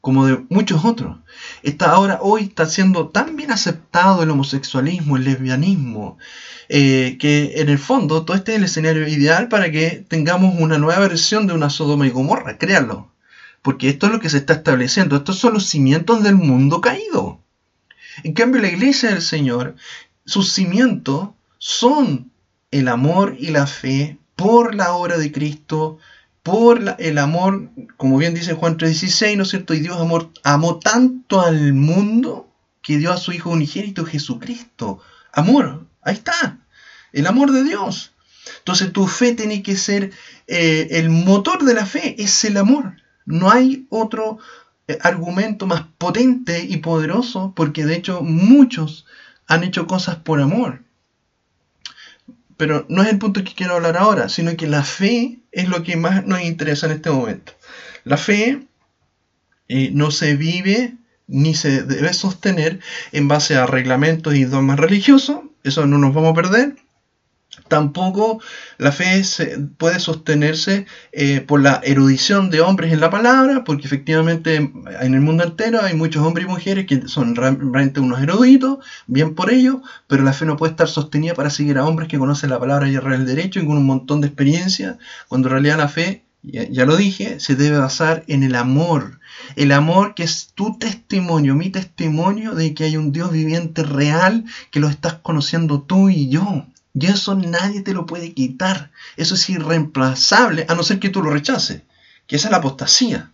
[0.00, 1.18] como de muchos otros.
[1.66, 6.16] Está ahora, hoy está siendo tan bien aceptado el homosexualismo, el lesbianismo,
[6.68, 10.78] eh, que en el fondo todo este es el escenario ideal para que tengamos una
[10.78, 13.10] nueva versión de una Sodoma y Gomorra, créanlo.
[13.62, 17.40] Porque esto es lo que se está estableciendo, estos son los cimientos del mundo caído.
[18.22, 19.74] En cambio, la iglesia del Señor,
[20.24, 22.30] sus cimientos son
[22.70, 25.98] el amor y la fe por la obra de Cristo,
[26.46, 29.74] por el amor, como bien dice Juan 3:16, ¿no es cierto?
[29.74, 32.48] Y Dios amor, amó tanto al mundo
[32.82, 35.00] que dio a su Hijo unigénito Jesucristo.
[35.32, 36.60] Amor, ahí está,
[37.12, 38.12] el amor de Dios.
[38.58, 40.12] Entonces tu fe tiene que ser
[40.46, 42.94] eh, el motor de la fe, es el amor.
[43.24, 44.38] No hay otro
[44.86, 49.04] eh, argumento más potente y poderoso, porque de hecho muchos
[49.48, 50.84] han hecho cosas por amor.
[52.56, 55.82] Pero no es el punto que quiero hablar ahora, sino que la fe es lo
[55.82, 57.52] que más nos interesa en este momento.
[58.04, 58.60] La fe
[59.68, 60.94] eh, no se vive
[61.26, 62.78] ni se debe sostener
[63.10, 66.76] en base a reglamentos y dogmas religiosos, eso no nos vamos a perder,
[67.68, 68.40] Tampoco
[68.78, 69.22] la fe
[69.76, 75.20] puede sostenerse eh, por la erudición de hombres en la palabra, porque efectivamente en el
[75.20, 79.82] mundo entero hay muchos hombres y mujeres que son realmente unos eruditos, bien por ello,
[80.06, 82.88] pero la fe no puede estar sostenida para seguir a hombres que conocen la palabra
[82.88, 84.98] y el derecho y con un montón de experiencia,
[85.28, 89.18] cuando en realidad la fe, ya lo dije, se debe basar en el amor.
[89.56, 94.44] El amor que es tu testimonio, mi testimonio de que hay un Dios viviente real
[94.70, 96.66] que lo estás conociendo tú y yo.
[96.98, 98.90] Y eso nadie te lo puede quitar.
[99.18, 101.82] Eso es irreemplazable, a no ser que tú lo rechaces,
[102.26, 103.32] que esa es la apostasía.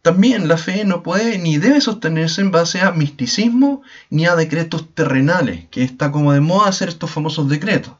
[0.00, 4.94] También la fe no puede ni debe sostenerse en base a misticismo ni a decretos
[4.94, 7.92] terrenales, que está como de moda hacer estos famosos decretos.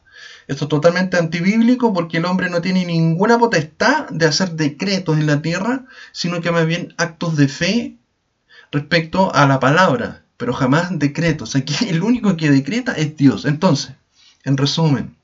[0.46, 5.26] Esto es totalmente antibíblico porque el hombre no tiene ninguna potestad de hacer decretos en
[5.26, 7.96] la tierra, sino que más bien actos de fe
[8.72, 11.54] respecto a la palabra, pero jamás decretos.
[11.54, 13.44] Aquí el único que decreta es Dios.
[13.44, 13.96] Entonces,
[14.47, 15.14] en resumen,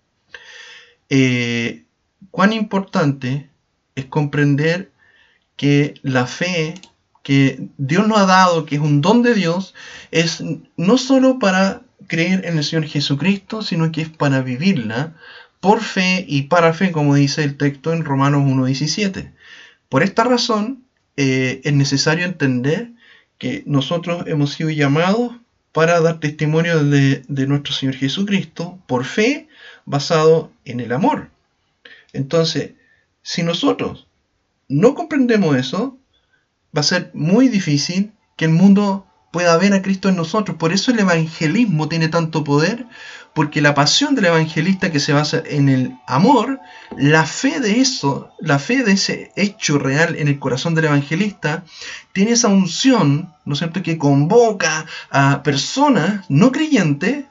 [1.08, 1.84] eh,
[2.30, 3.48] cuán importante
[3.94, 4.90] es comprender
[5.56, 6.74] que la fe
[7.22, 9.74] que Dios nos ha dado, que es un don de Dios,
[10.10, 10.42] es
[10.76, 15.14] no solo para creer en el Señor Jesucristo, sino que es para vivirla
[15.60, 19.32] por fe y para fe, como dice el texto en Romanos 1.17.
[19.88, 20.84] Por esta razón,
[21.16, 22.90] eh, es necesario entender
[23.38, 25.32] que nosotros hemos sido llamados
[25.72, 29.48] para dar testimonio de, nuestro Señor Jesucristo por fe
[29.86, 31.30] basado en el amor.
[32.12, 32.72] Entonces,
[33.22, 34.06] si nosotros
[34.68, 35.98] no comprendemos eso,
[36.76, 40.58] va a ser muy difícil que el mundo pueda ver a Cristo en nosotros.
[40.58, 42.86] Por eso el evangelismo tiene tanto poder,
[43.34, 46.60] porque la pasión del evangelista que se basa en el amor,
[46.96, 51.64] la fe de eso, la fe de ese hecho real en el corazón del evangelista,
[52.12, 57.24] tiene esa unción, ¿no es cierto?, que convoca a personas no creyentes,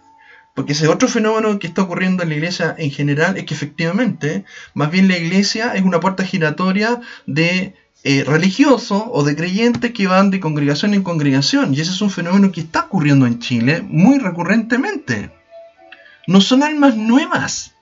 [0.55, 4.43] porque ese otro fenómeno que está ocurriendo en la iglesia en general es que efectivamente,
[4.73, 10.07] más bien la iglesia es una puerta giratoria de eh, religiosos o de creyentes que
[10.07, 11.73] van de congregación en congregación.
[11.73, 15.40] Y ese es un fenómeno que está ocurriendo en Chile muy recurrentemente.
[16.27, 17.73] No son almas nuevas.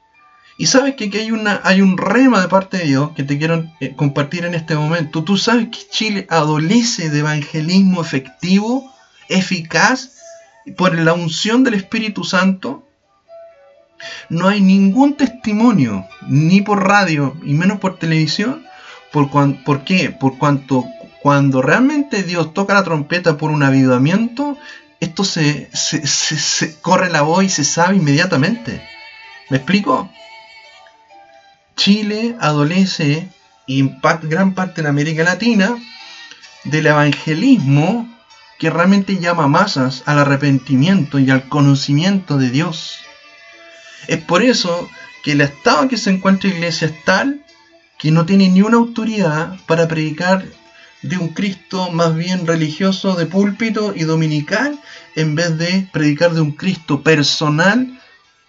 [0.57, 3.37] Y sabes que aquí hay, una, hay un rema de parte de Dios que te
[3.37, 5.23] quiero eh, compartir en este momento.
[5.23, 8.93] Tú sabes que Chile adolece de evangelismo efectivo,
[9.29, 10.17] eficaz,
[10.75, 12.85] por la unción del Espíritu Santo.
[14.27, 18.65] No hay ningún testimonio, ni por radio, y menos por televisión,
[19.11, 19.29] por,
[19.63, 20.09] ¿Por qué?
[20.09, 20.85] Por cuanto
[21.21, 24.57] cuando realmente Dios toca la trompeta por un avivamiento,
[24.99, 25.69] esto se,
[26.81, 28.87] corre la voz y se sabe inmediatamente.
[29.49, 30.11] ¿Me explico?
[31.75, 33.29] Chile adolece,
[33.65, 35.77] y en gran parte de América Latina,
[36.65, 38.09] del evangelismo
[38.57, 42.99] que realmente llama masas al arrepentimiento y al conocimiento de Dios.
[44.07, 44.89] Es por eso
[45.23, 47.45] que el estado en que se encuentra la iglesia es tal
[47.97, 50.45] que no tiene ni una autoridad para predicar
[51.01, 54.79] de un Cristo más bien religioso de púlpito y dominical
[55.15, 57.99] en vez de predicar de un Cristo personal,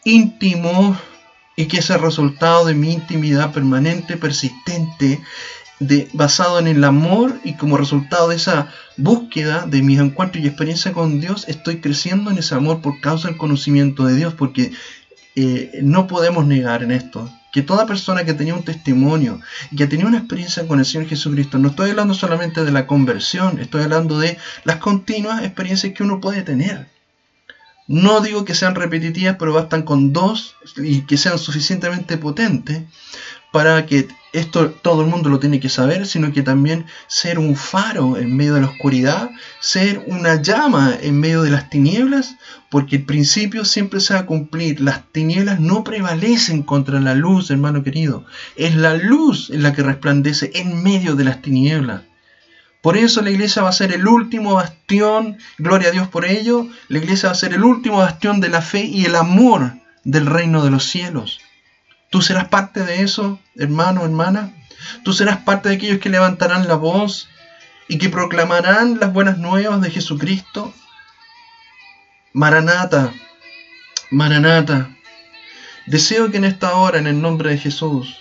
[0.05, 0.99] íntimo
[1.57, 5.21] y que es el resultado de mi intimidad permanente, persistente,
[5.79, 10.47] de, basado en el amor y como resultado de esa búsqueda de mis encuentros y
[10.47, 14.73] experiencia con Dios, estoy creciendo en ese amor por causa del conocimiento de Dios, porque
[15.37, 19.41] eh, no podemos negar en esto que toda persona que tenía un testimonio
[19.71, 22.87] y que tenía una experiencia con el Señor Jesucristo, no estoy hablando solamente de la
[22.87, 26.89] conversión, estoy hablando de las continuas experiencias que uno puede tener.
[27.87, 32.85] No digo que sean repetitivas, pero bastan con dos y que sean suficientemente potentes
[33.53, 37.57] para que esto todo el mundo lo tiene que saber, sino que también ser un
[37.57, 39.31] faro en medio de la oscuridad,
[39.61, 42.37] ser una llama en medio de las tinieblas,
[42.71, 44.81] porque el principio siempre se va a cumplir.
[44.81, 48.25] Las tinieblas no prevalecen contra la luz, hermano querido.
[48.57, 52.03] Es la luz en la que resplandece en medio de las tinieblas.
[52.83, 56.67] Por eso la iglesia va a ser el último bastión, gloria a Dios por ello,
[56.89, 59.75] la iglesia va a ser el último bastión de la fe y el amor
[60.05, 61.41] del reino de los cielos.
[62.11, 64.53] Tú serás parte de eso, hermano, hermana.
[65.05, 67.29] Tú serás parte de aquellos que levantarán la voz
[67.89, 70.75] y que proclamarán las buenas nuevas de Jesucristo.
[72.33, 73.13] Maranata,
[74.11, 74.91] Maranata.
[75.87, 78.21] Deseo que en esta hora, en el nombre de Jesús,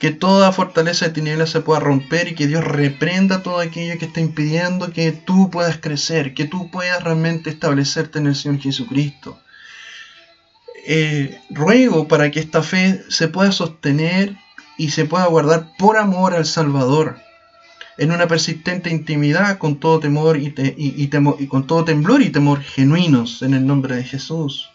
[0.00, 4.06] que toda fortaleza de tinieblas se pueda romper y que Dios reprenda todo aquello que
[4.06, 9.40] está impidiendo que tú puedas crecer, que tú puedas realmente establecerte en el Señor Jesucristo.
[10.86, 14.36] Eh, ruego para que esta fe se pueda sostener
[14.76, 17.16] y se pueda guardar por amor al Salvador,
[17.96, 23.42] en una persistente intimidad con todo temor y, y con todo temblor y temor genuinos
[23.42, 24.68] en el nombre de Jesús.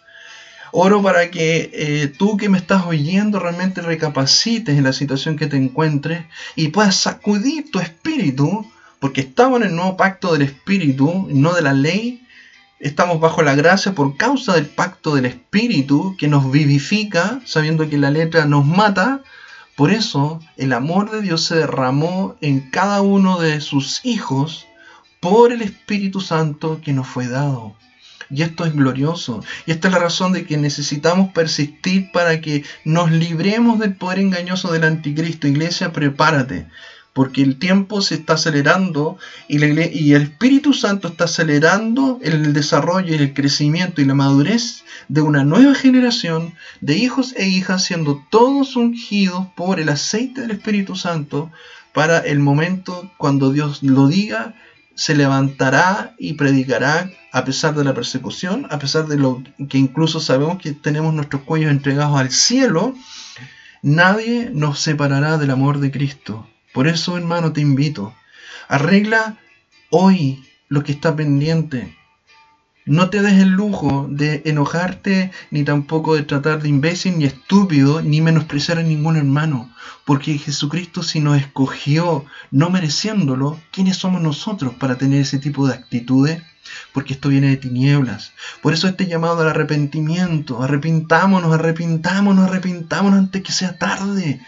[0.71, 5.47] Oro para que eh, tú que me estás oyendo realmente recapacites en la situación que
[5.47, 8.65] te encuentres y puedas sacudir tu espíritu,
[8.99, 12.21] porque estamos en el nuevo pacto del espíritu, no de la ley,
[12.79, 17.97] Estamos bajo la gracia por causa del pacto del Espíritu que nos vivifica, sabiendo que
[17.97, 19.21] la letra nos mata.
[19.75, 24.65] Por eso el amor de Dios se derramó en cada uno de sus hijos
[25.19, 27.75] por el Espíritu Santo que nos fue dado.
[28.29, 29.43] Y esto es glorioso.
[29.65, 34.19] Y esta es la razón de que necesitamos persistir para que nos libremos del poder
[34.19, 35.49] engañoso del anticristo.
[35.49, 36.67] Iglesia, prepárate
[37.13, 43.13] porque el tiempo se está acelerando y, y, el Espíritu Santo está acelerando el desarrollo
[43.13, 48.23] y el crecimiento y la madurez de una nueva generación de hijos e hijas siendo
[48.29, 51.51] todos ungidos por el aceite del Espíritu Santo
[51.93, 54.55] para el momento cuando Dios lo diga,
[54.95, 60.19] se levantará y predicará a pesar de la persecución, a pesar de lo que incluso
[60.19, 62.95] sabemos que tenemos nuestros cuellos entregados al cielo,
[63.81, 66.47] nadie nos separará del amor de Cristo.
[66.73, 68.13] Por eso, hermano, te invito.
[68.67, 69.37] Arregla
[69.89, 71.95] hoy lo que está pendiente.
[72.85, 78.01] No te des el lujo de enojarte, ni tampoco de tratar de imbécil, ni estúpido,
[78.01, 79.71] ni menospreciar a ningún hermano.
[80.05, 85.75] Porque Jesucristo si nos escogió, no mereciéndolo, ¿quiénes somos nosotros para tener ese tipo de
[85.75, 86.41] actitudes?
[86.91, 88.33] Porque esto viene de tinieblas.
[88.63, 90.63] Por eso este llamado al arrepentimiento.
[90.63, 94.41] Arrepintámonos, arrepintámonos, arrepintámonos antes que sea tarde.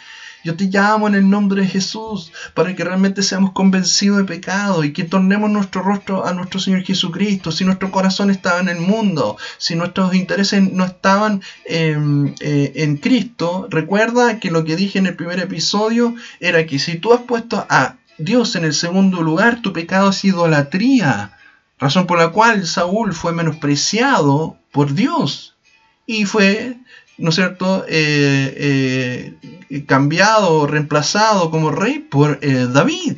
[0.43, 4.83] Yo te llamo en el nombre de Jesús para que realmente seamos convencidos de pecado
[4.83, 7.51] y que tornemos nuestro rostro a nuestro Señor Jesucristo.
[7.51, 12.97] Si nuestro corazón estaba en el mundo, si nuestros intereses no estaban em, eh, en
[12.97, 17.21] Cristo, recuerda que lo que dije en el primer episodio era que si tú has
[17.21, 21.37] puesto a Dios en el segundo lugar, tu pecado es idolatría.
[21.79, 25.55] Razón por la cual Saúl fue menospreciado por Dios
[26.05, 26.77] y fue
[27.21, 33.17] ¿no es cierto?, eh, eh, cambiado reemplazado como rey por eh, David.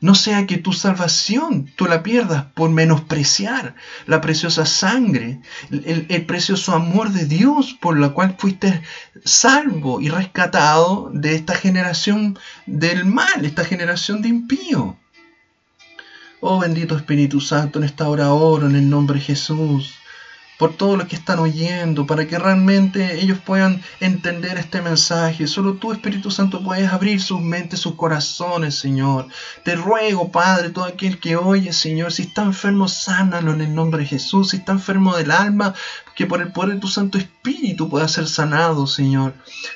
[0.00, 3.74] No sea que tu salvación tú la pierdas por menospreciar
[4.06, 8.82] la preciosa sangre, el, el, precioso amor de Dios por la cual fuiste
[9.24, 14.96] salvo y rescatado de esta generación del mal, esta generación de impío.
[16.40, 19.94] Oh bendito Espíritu Santo, en esta hora oro en el nombre de Jesús
[20.58, 25.46] por todo lo que están oyendo, para que realmente ellos puedan entender este mensaje.
[25.46, 29.28] Solo tú, Espíritu Santo, puedes abrir sus mentes, sus corazones, Señor.
[29.64, 34.02] Te ruego, Padre, todo aquel que oye, Señor, si está enfermo, sánalo en el nombre
[34.02, 34.50] de Jesús.
[34.50, 35.74] Si está enfermo del alma,
[36.16, 39.34] que por el poder de tu Santo Espíritu pueda ser sanado, Señor.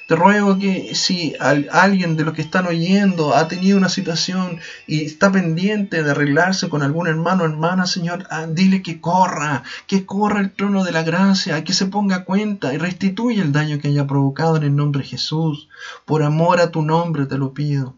[0.09, 5.05] Te ruego que si alguien de los que están oyendo ha tenido una situación y
[5.05, 10.07] está pendiente de arreglarse con algún hermano o hermana, Señor, ah, dile que corra, que
[10.07, 13.89] corra el trono de la gracia, que se ponga cuenta y restituya el daño que
[13.89, 15.69] haya provocado en el nombre de Jesús.
[16.07, 17.95] Por amor a tu nombre te lo pido.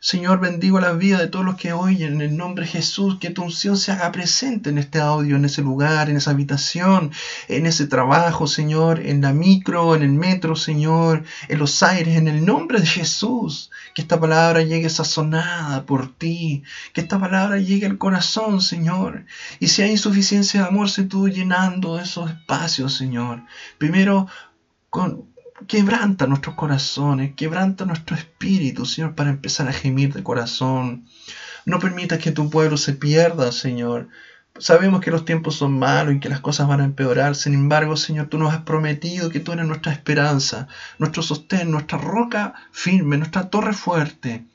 [0.00, 3.30] Señor, bendigo la vida de todos los que oyen en el nombre de Jesús, que
[3.30, 7.12] tu unción se haga presente en este audio, en ese lugar, en esa habitación,
[7.48, 12.28] en ese trabajo, Señor, en la micro, en el metro, Señor, en los aires, en
[12.28, 13.70] el nombre de Jesús.
[13.94, 19.24] Que esta palabra llegue sazonada por ti, que esta palabra llegue al corazón, Señor.
[19.60, 23.42] Y si hay insuficiencia de amor, se tú llenando esos espacios, Señor.
[23.78, 24.26] Primero,
[24.90, 25.35] con,
[25.66, 31.06] quebranta nuestros corazones, quebranta nuestro espíritu, Señor, para empezar a gemir de corazón.
[31.64, 34.08] No permitas que tu pueblo se pierda, Señor.
[34.58, 37.34] Sabemos que los tiempos son malos y que las cosas van a empeorar.
[37.34, 41.98] Sin embargo, Señor, tú nos has prometido que tú eres nuestra esperanza, nuestro sostén, nuestra
[41.98, 44.46] roca firme, nuestra torre fuerte.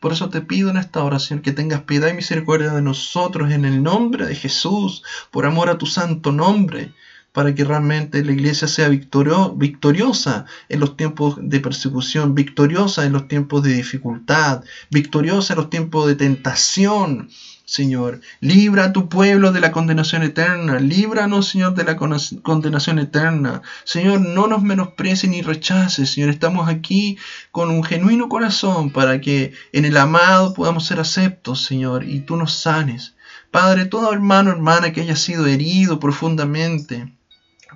[0.00, 3.64] Por eso te pido en esta oración que tengas piedad y misericordia de nosotros en
[3.64, 6.92] el nombre de Jesús, por amor a tu santo nombre
[7.32, 13.28] para que realmente la iglesia sea victoriosa en los tiempos de persecución, victoriosa en los
[13.28, 17.28] tiempos de dificultad, victoriosa en los tiempos de tentación.
[17.64, 23.60] Señor, libra a tu pueblo de la condenación eterna, líbranos, Señor, de la condenación eterna.
[23.84, 27.18] Señor, no nos menosprecies ni rechaces, Señor, estamos aquí
[27.52, 32.36] con un genuino corazón para que en el amado podamos ser aceptos, Señor, y tú
[32.36, 33.16] nos sanes.
[33.50, 37.12] Padre, todo hermano, hermana que haya sido herido profundamente,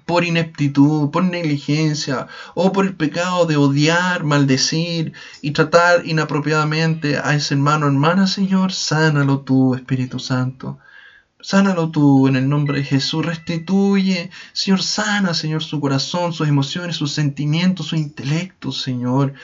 [0.06, 7.34] por ineptitud, por negligencia o por el pecado de odiar, maldecir y tratar inapropiadamente a
[7.34, 10.78] ese hermano hermana, Señor, sánalo tú, Espíritu Santo.
[11.40, 13.26] Sánalo tú en el nombre de Jesús.
[13.26, 19.34] Restituye, Señor, sana, Señor, su corazón, sus emociones, sus sentimientos, su intelecto, Señor.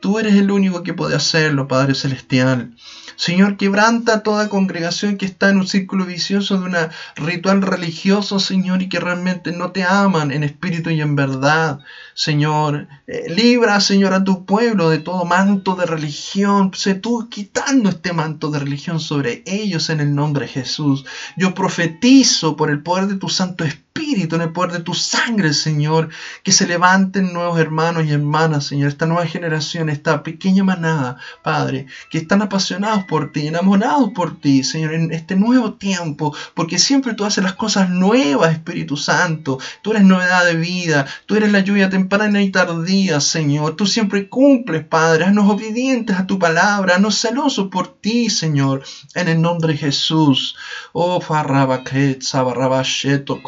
[0.00, 2.74] Tú eres el único que puede hacerlo, Padre Celestial.
[3.16, 6.76] Señor, quebranta toda congregación que está en un círculo vicioso de un
[7.16, 11.80] ritual religioso, Señor, y que realmente no te aman en espíritu y en verdad.
[12.14, 16.70] Señor, eh, libra, Señor, a tu pueblo de todo manto de religión.
[16.74, 21.06] Sé tú quitando este manto de religión sobre ellos en el nombre de Jesús.
[21.36, 24.92] Yo profetizo por el poder de tu Santo Espíritu Espíritu, en el poder de tu
[24.92, 26.10] sangre, Señor,
[26.42, 31.86] que se levanten nuevos hermanos y hermanas, Señor, esta nueva generación, esta pequeña manada, Padre,
[32.10, 37.14] que están apasionados por ti, enamorados por ti, Señor, en este nuevo tiempo, porque siempre
[37.14, 41.60] tú haces las cosas nuevas, Espíritu Santo, tú eres novedad de vida, tú eres la
[41.60, 47.18] lluvia temprana y tardía, Señor, tú siempre cumples, Padre, haznos obedientes a tu palabra, haznos
[47.18, 48.82] celosos por ti, Señor,
[49.14, 50.56] en el nombre de Jesús.
[50.92, 53.42] Oh, Farrabaket, Sabarrabasheto,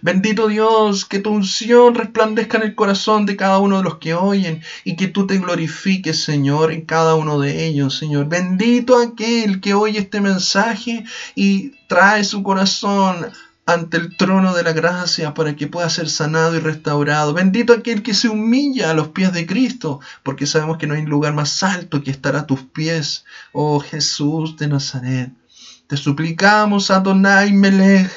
[0.00, 4.14] Bendito Dios, que tu unción resplandezca en el corazón de cada uno de los que
[4.14, 8.28] oyen y que tú te glorifiques, Señor, en cada uno de ellos, Señor.
[8.28, 11.04] Bendito aquel que oye este mensaje
[11.34, 13.32] y trae su corazón
[13.64, 17.32] ante el trono de la gracia para que pueda ser sanado y restaurado.
[17.32, 21.06] Bendito aquel que se humilla a los pies de Cristo, porque sabemos que no hay
[21.06, 25.30] lugar más alto que estar a tus pies, oh Jesús de Nazaret.
[25.86, 28.10] Te suplicamos, Adonai Melech,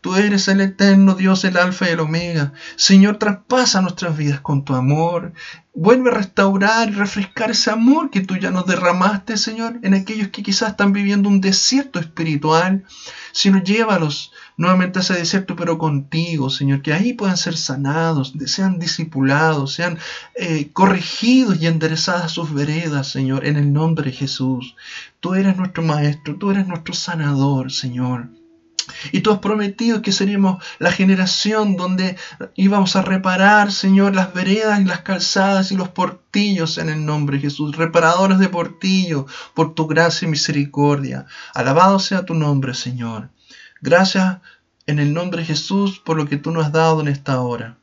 [0.00, 2.52] Tú eres el eterno Dios, el alfa y el omega.
[2.76, 5.32] Señor, traspasa nuestras vidas con tu amor.
[5.74, 10.28] Vuelve a restaurar y refrescar ese amor que tú ya nos derramaste, Señor, en aquellos
[10.28, 12.84] que quizás están viviendo un desierto espiritual.
[13.32, 18.80] Señor, llévalos nuevamente a ese desierto, pero contigo, Señor, que ahí puedan ser sanados, sean
[18.80, 19.98] discipulados, sean
[20.34, 24.74] eh, corregidos y enderezadas sus veredas, Señor, en el nombre de Jesús.
[25.20, 28.28] Tú eres nuestro Maestro, tú eres nuestro sanador, Señor.
[29.12, 32.16] Y tú has prometido que seríamos la generación donde
[32.54, 37.36] íbamos a reparar, Señor, las veredas y las calzadas y los portillos en el nombre
[37.36, 37.76] de Jesús.
[37.76, 41.26] Reparadores de portillo, por tu gracia y misericordia.
[41.54, 43.30] Alabado sea tu nombre, Señor.
[43.80, 44.38] Gracias
[44.86, 47.78] en el nombre de Jesús por lo que tú nos has dado en esta hora.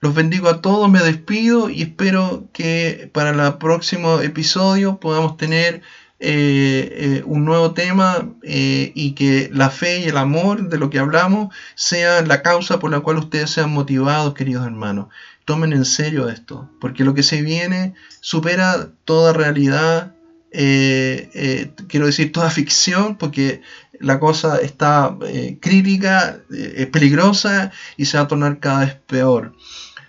[0.00, 5.82] Los bendigo a todos, me despido y espero que para el próximo episodio podamos tener
[6.20, 10.90] eh, eh, un nuevo tema eh, y que la fe y el amor de lo
[10.90, 15.08] que hablamos sea la causa por la cual ustedes sean motivados, queridos hermanos.
[15.44, 20.14] Tomen en serio esto, porque lo que se viene supera toda realidad,
[20.50, 23.62] quiero decir toda ficción, porque
[24.00, 25.16] la cosa está
[25.60, 29.54] crítica, es peligrosa y se va a tornar cada vez peor.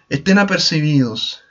[0.10, 1.44] Estén apercibidos,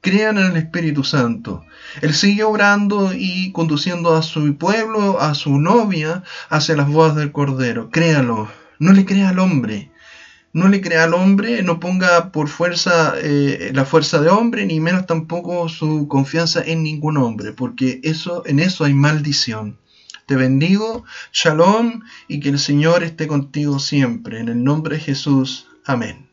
[0.00, 1.64] crean en el Espíritu Santo.
[2.00, 7.32] Él sigue orando y conduciendo a su pueblo, a su novia, hacia las bodas del
[7.32, 7.90] Cordero.
[7.90, 8.48] Créalo,
[8.78, 9.90] no le crea al hombre.
[10.52, 14.80] No le crea al hombre, no ponga por fuerza eh, la fuerza de hombre, ni
[14.80, 19.78] menos tampoco su confianza en ningún hombre, porque eso, en eso hay maldición.
[20.26, 24.40] Te bendigo, shalom, y que el Señor esté contigo siempre.
[24.40, 25.68] En el nombre de Jesús.
[25.84, 26.29] Amén.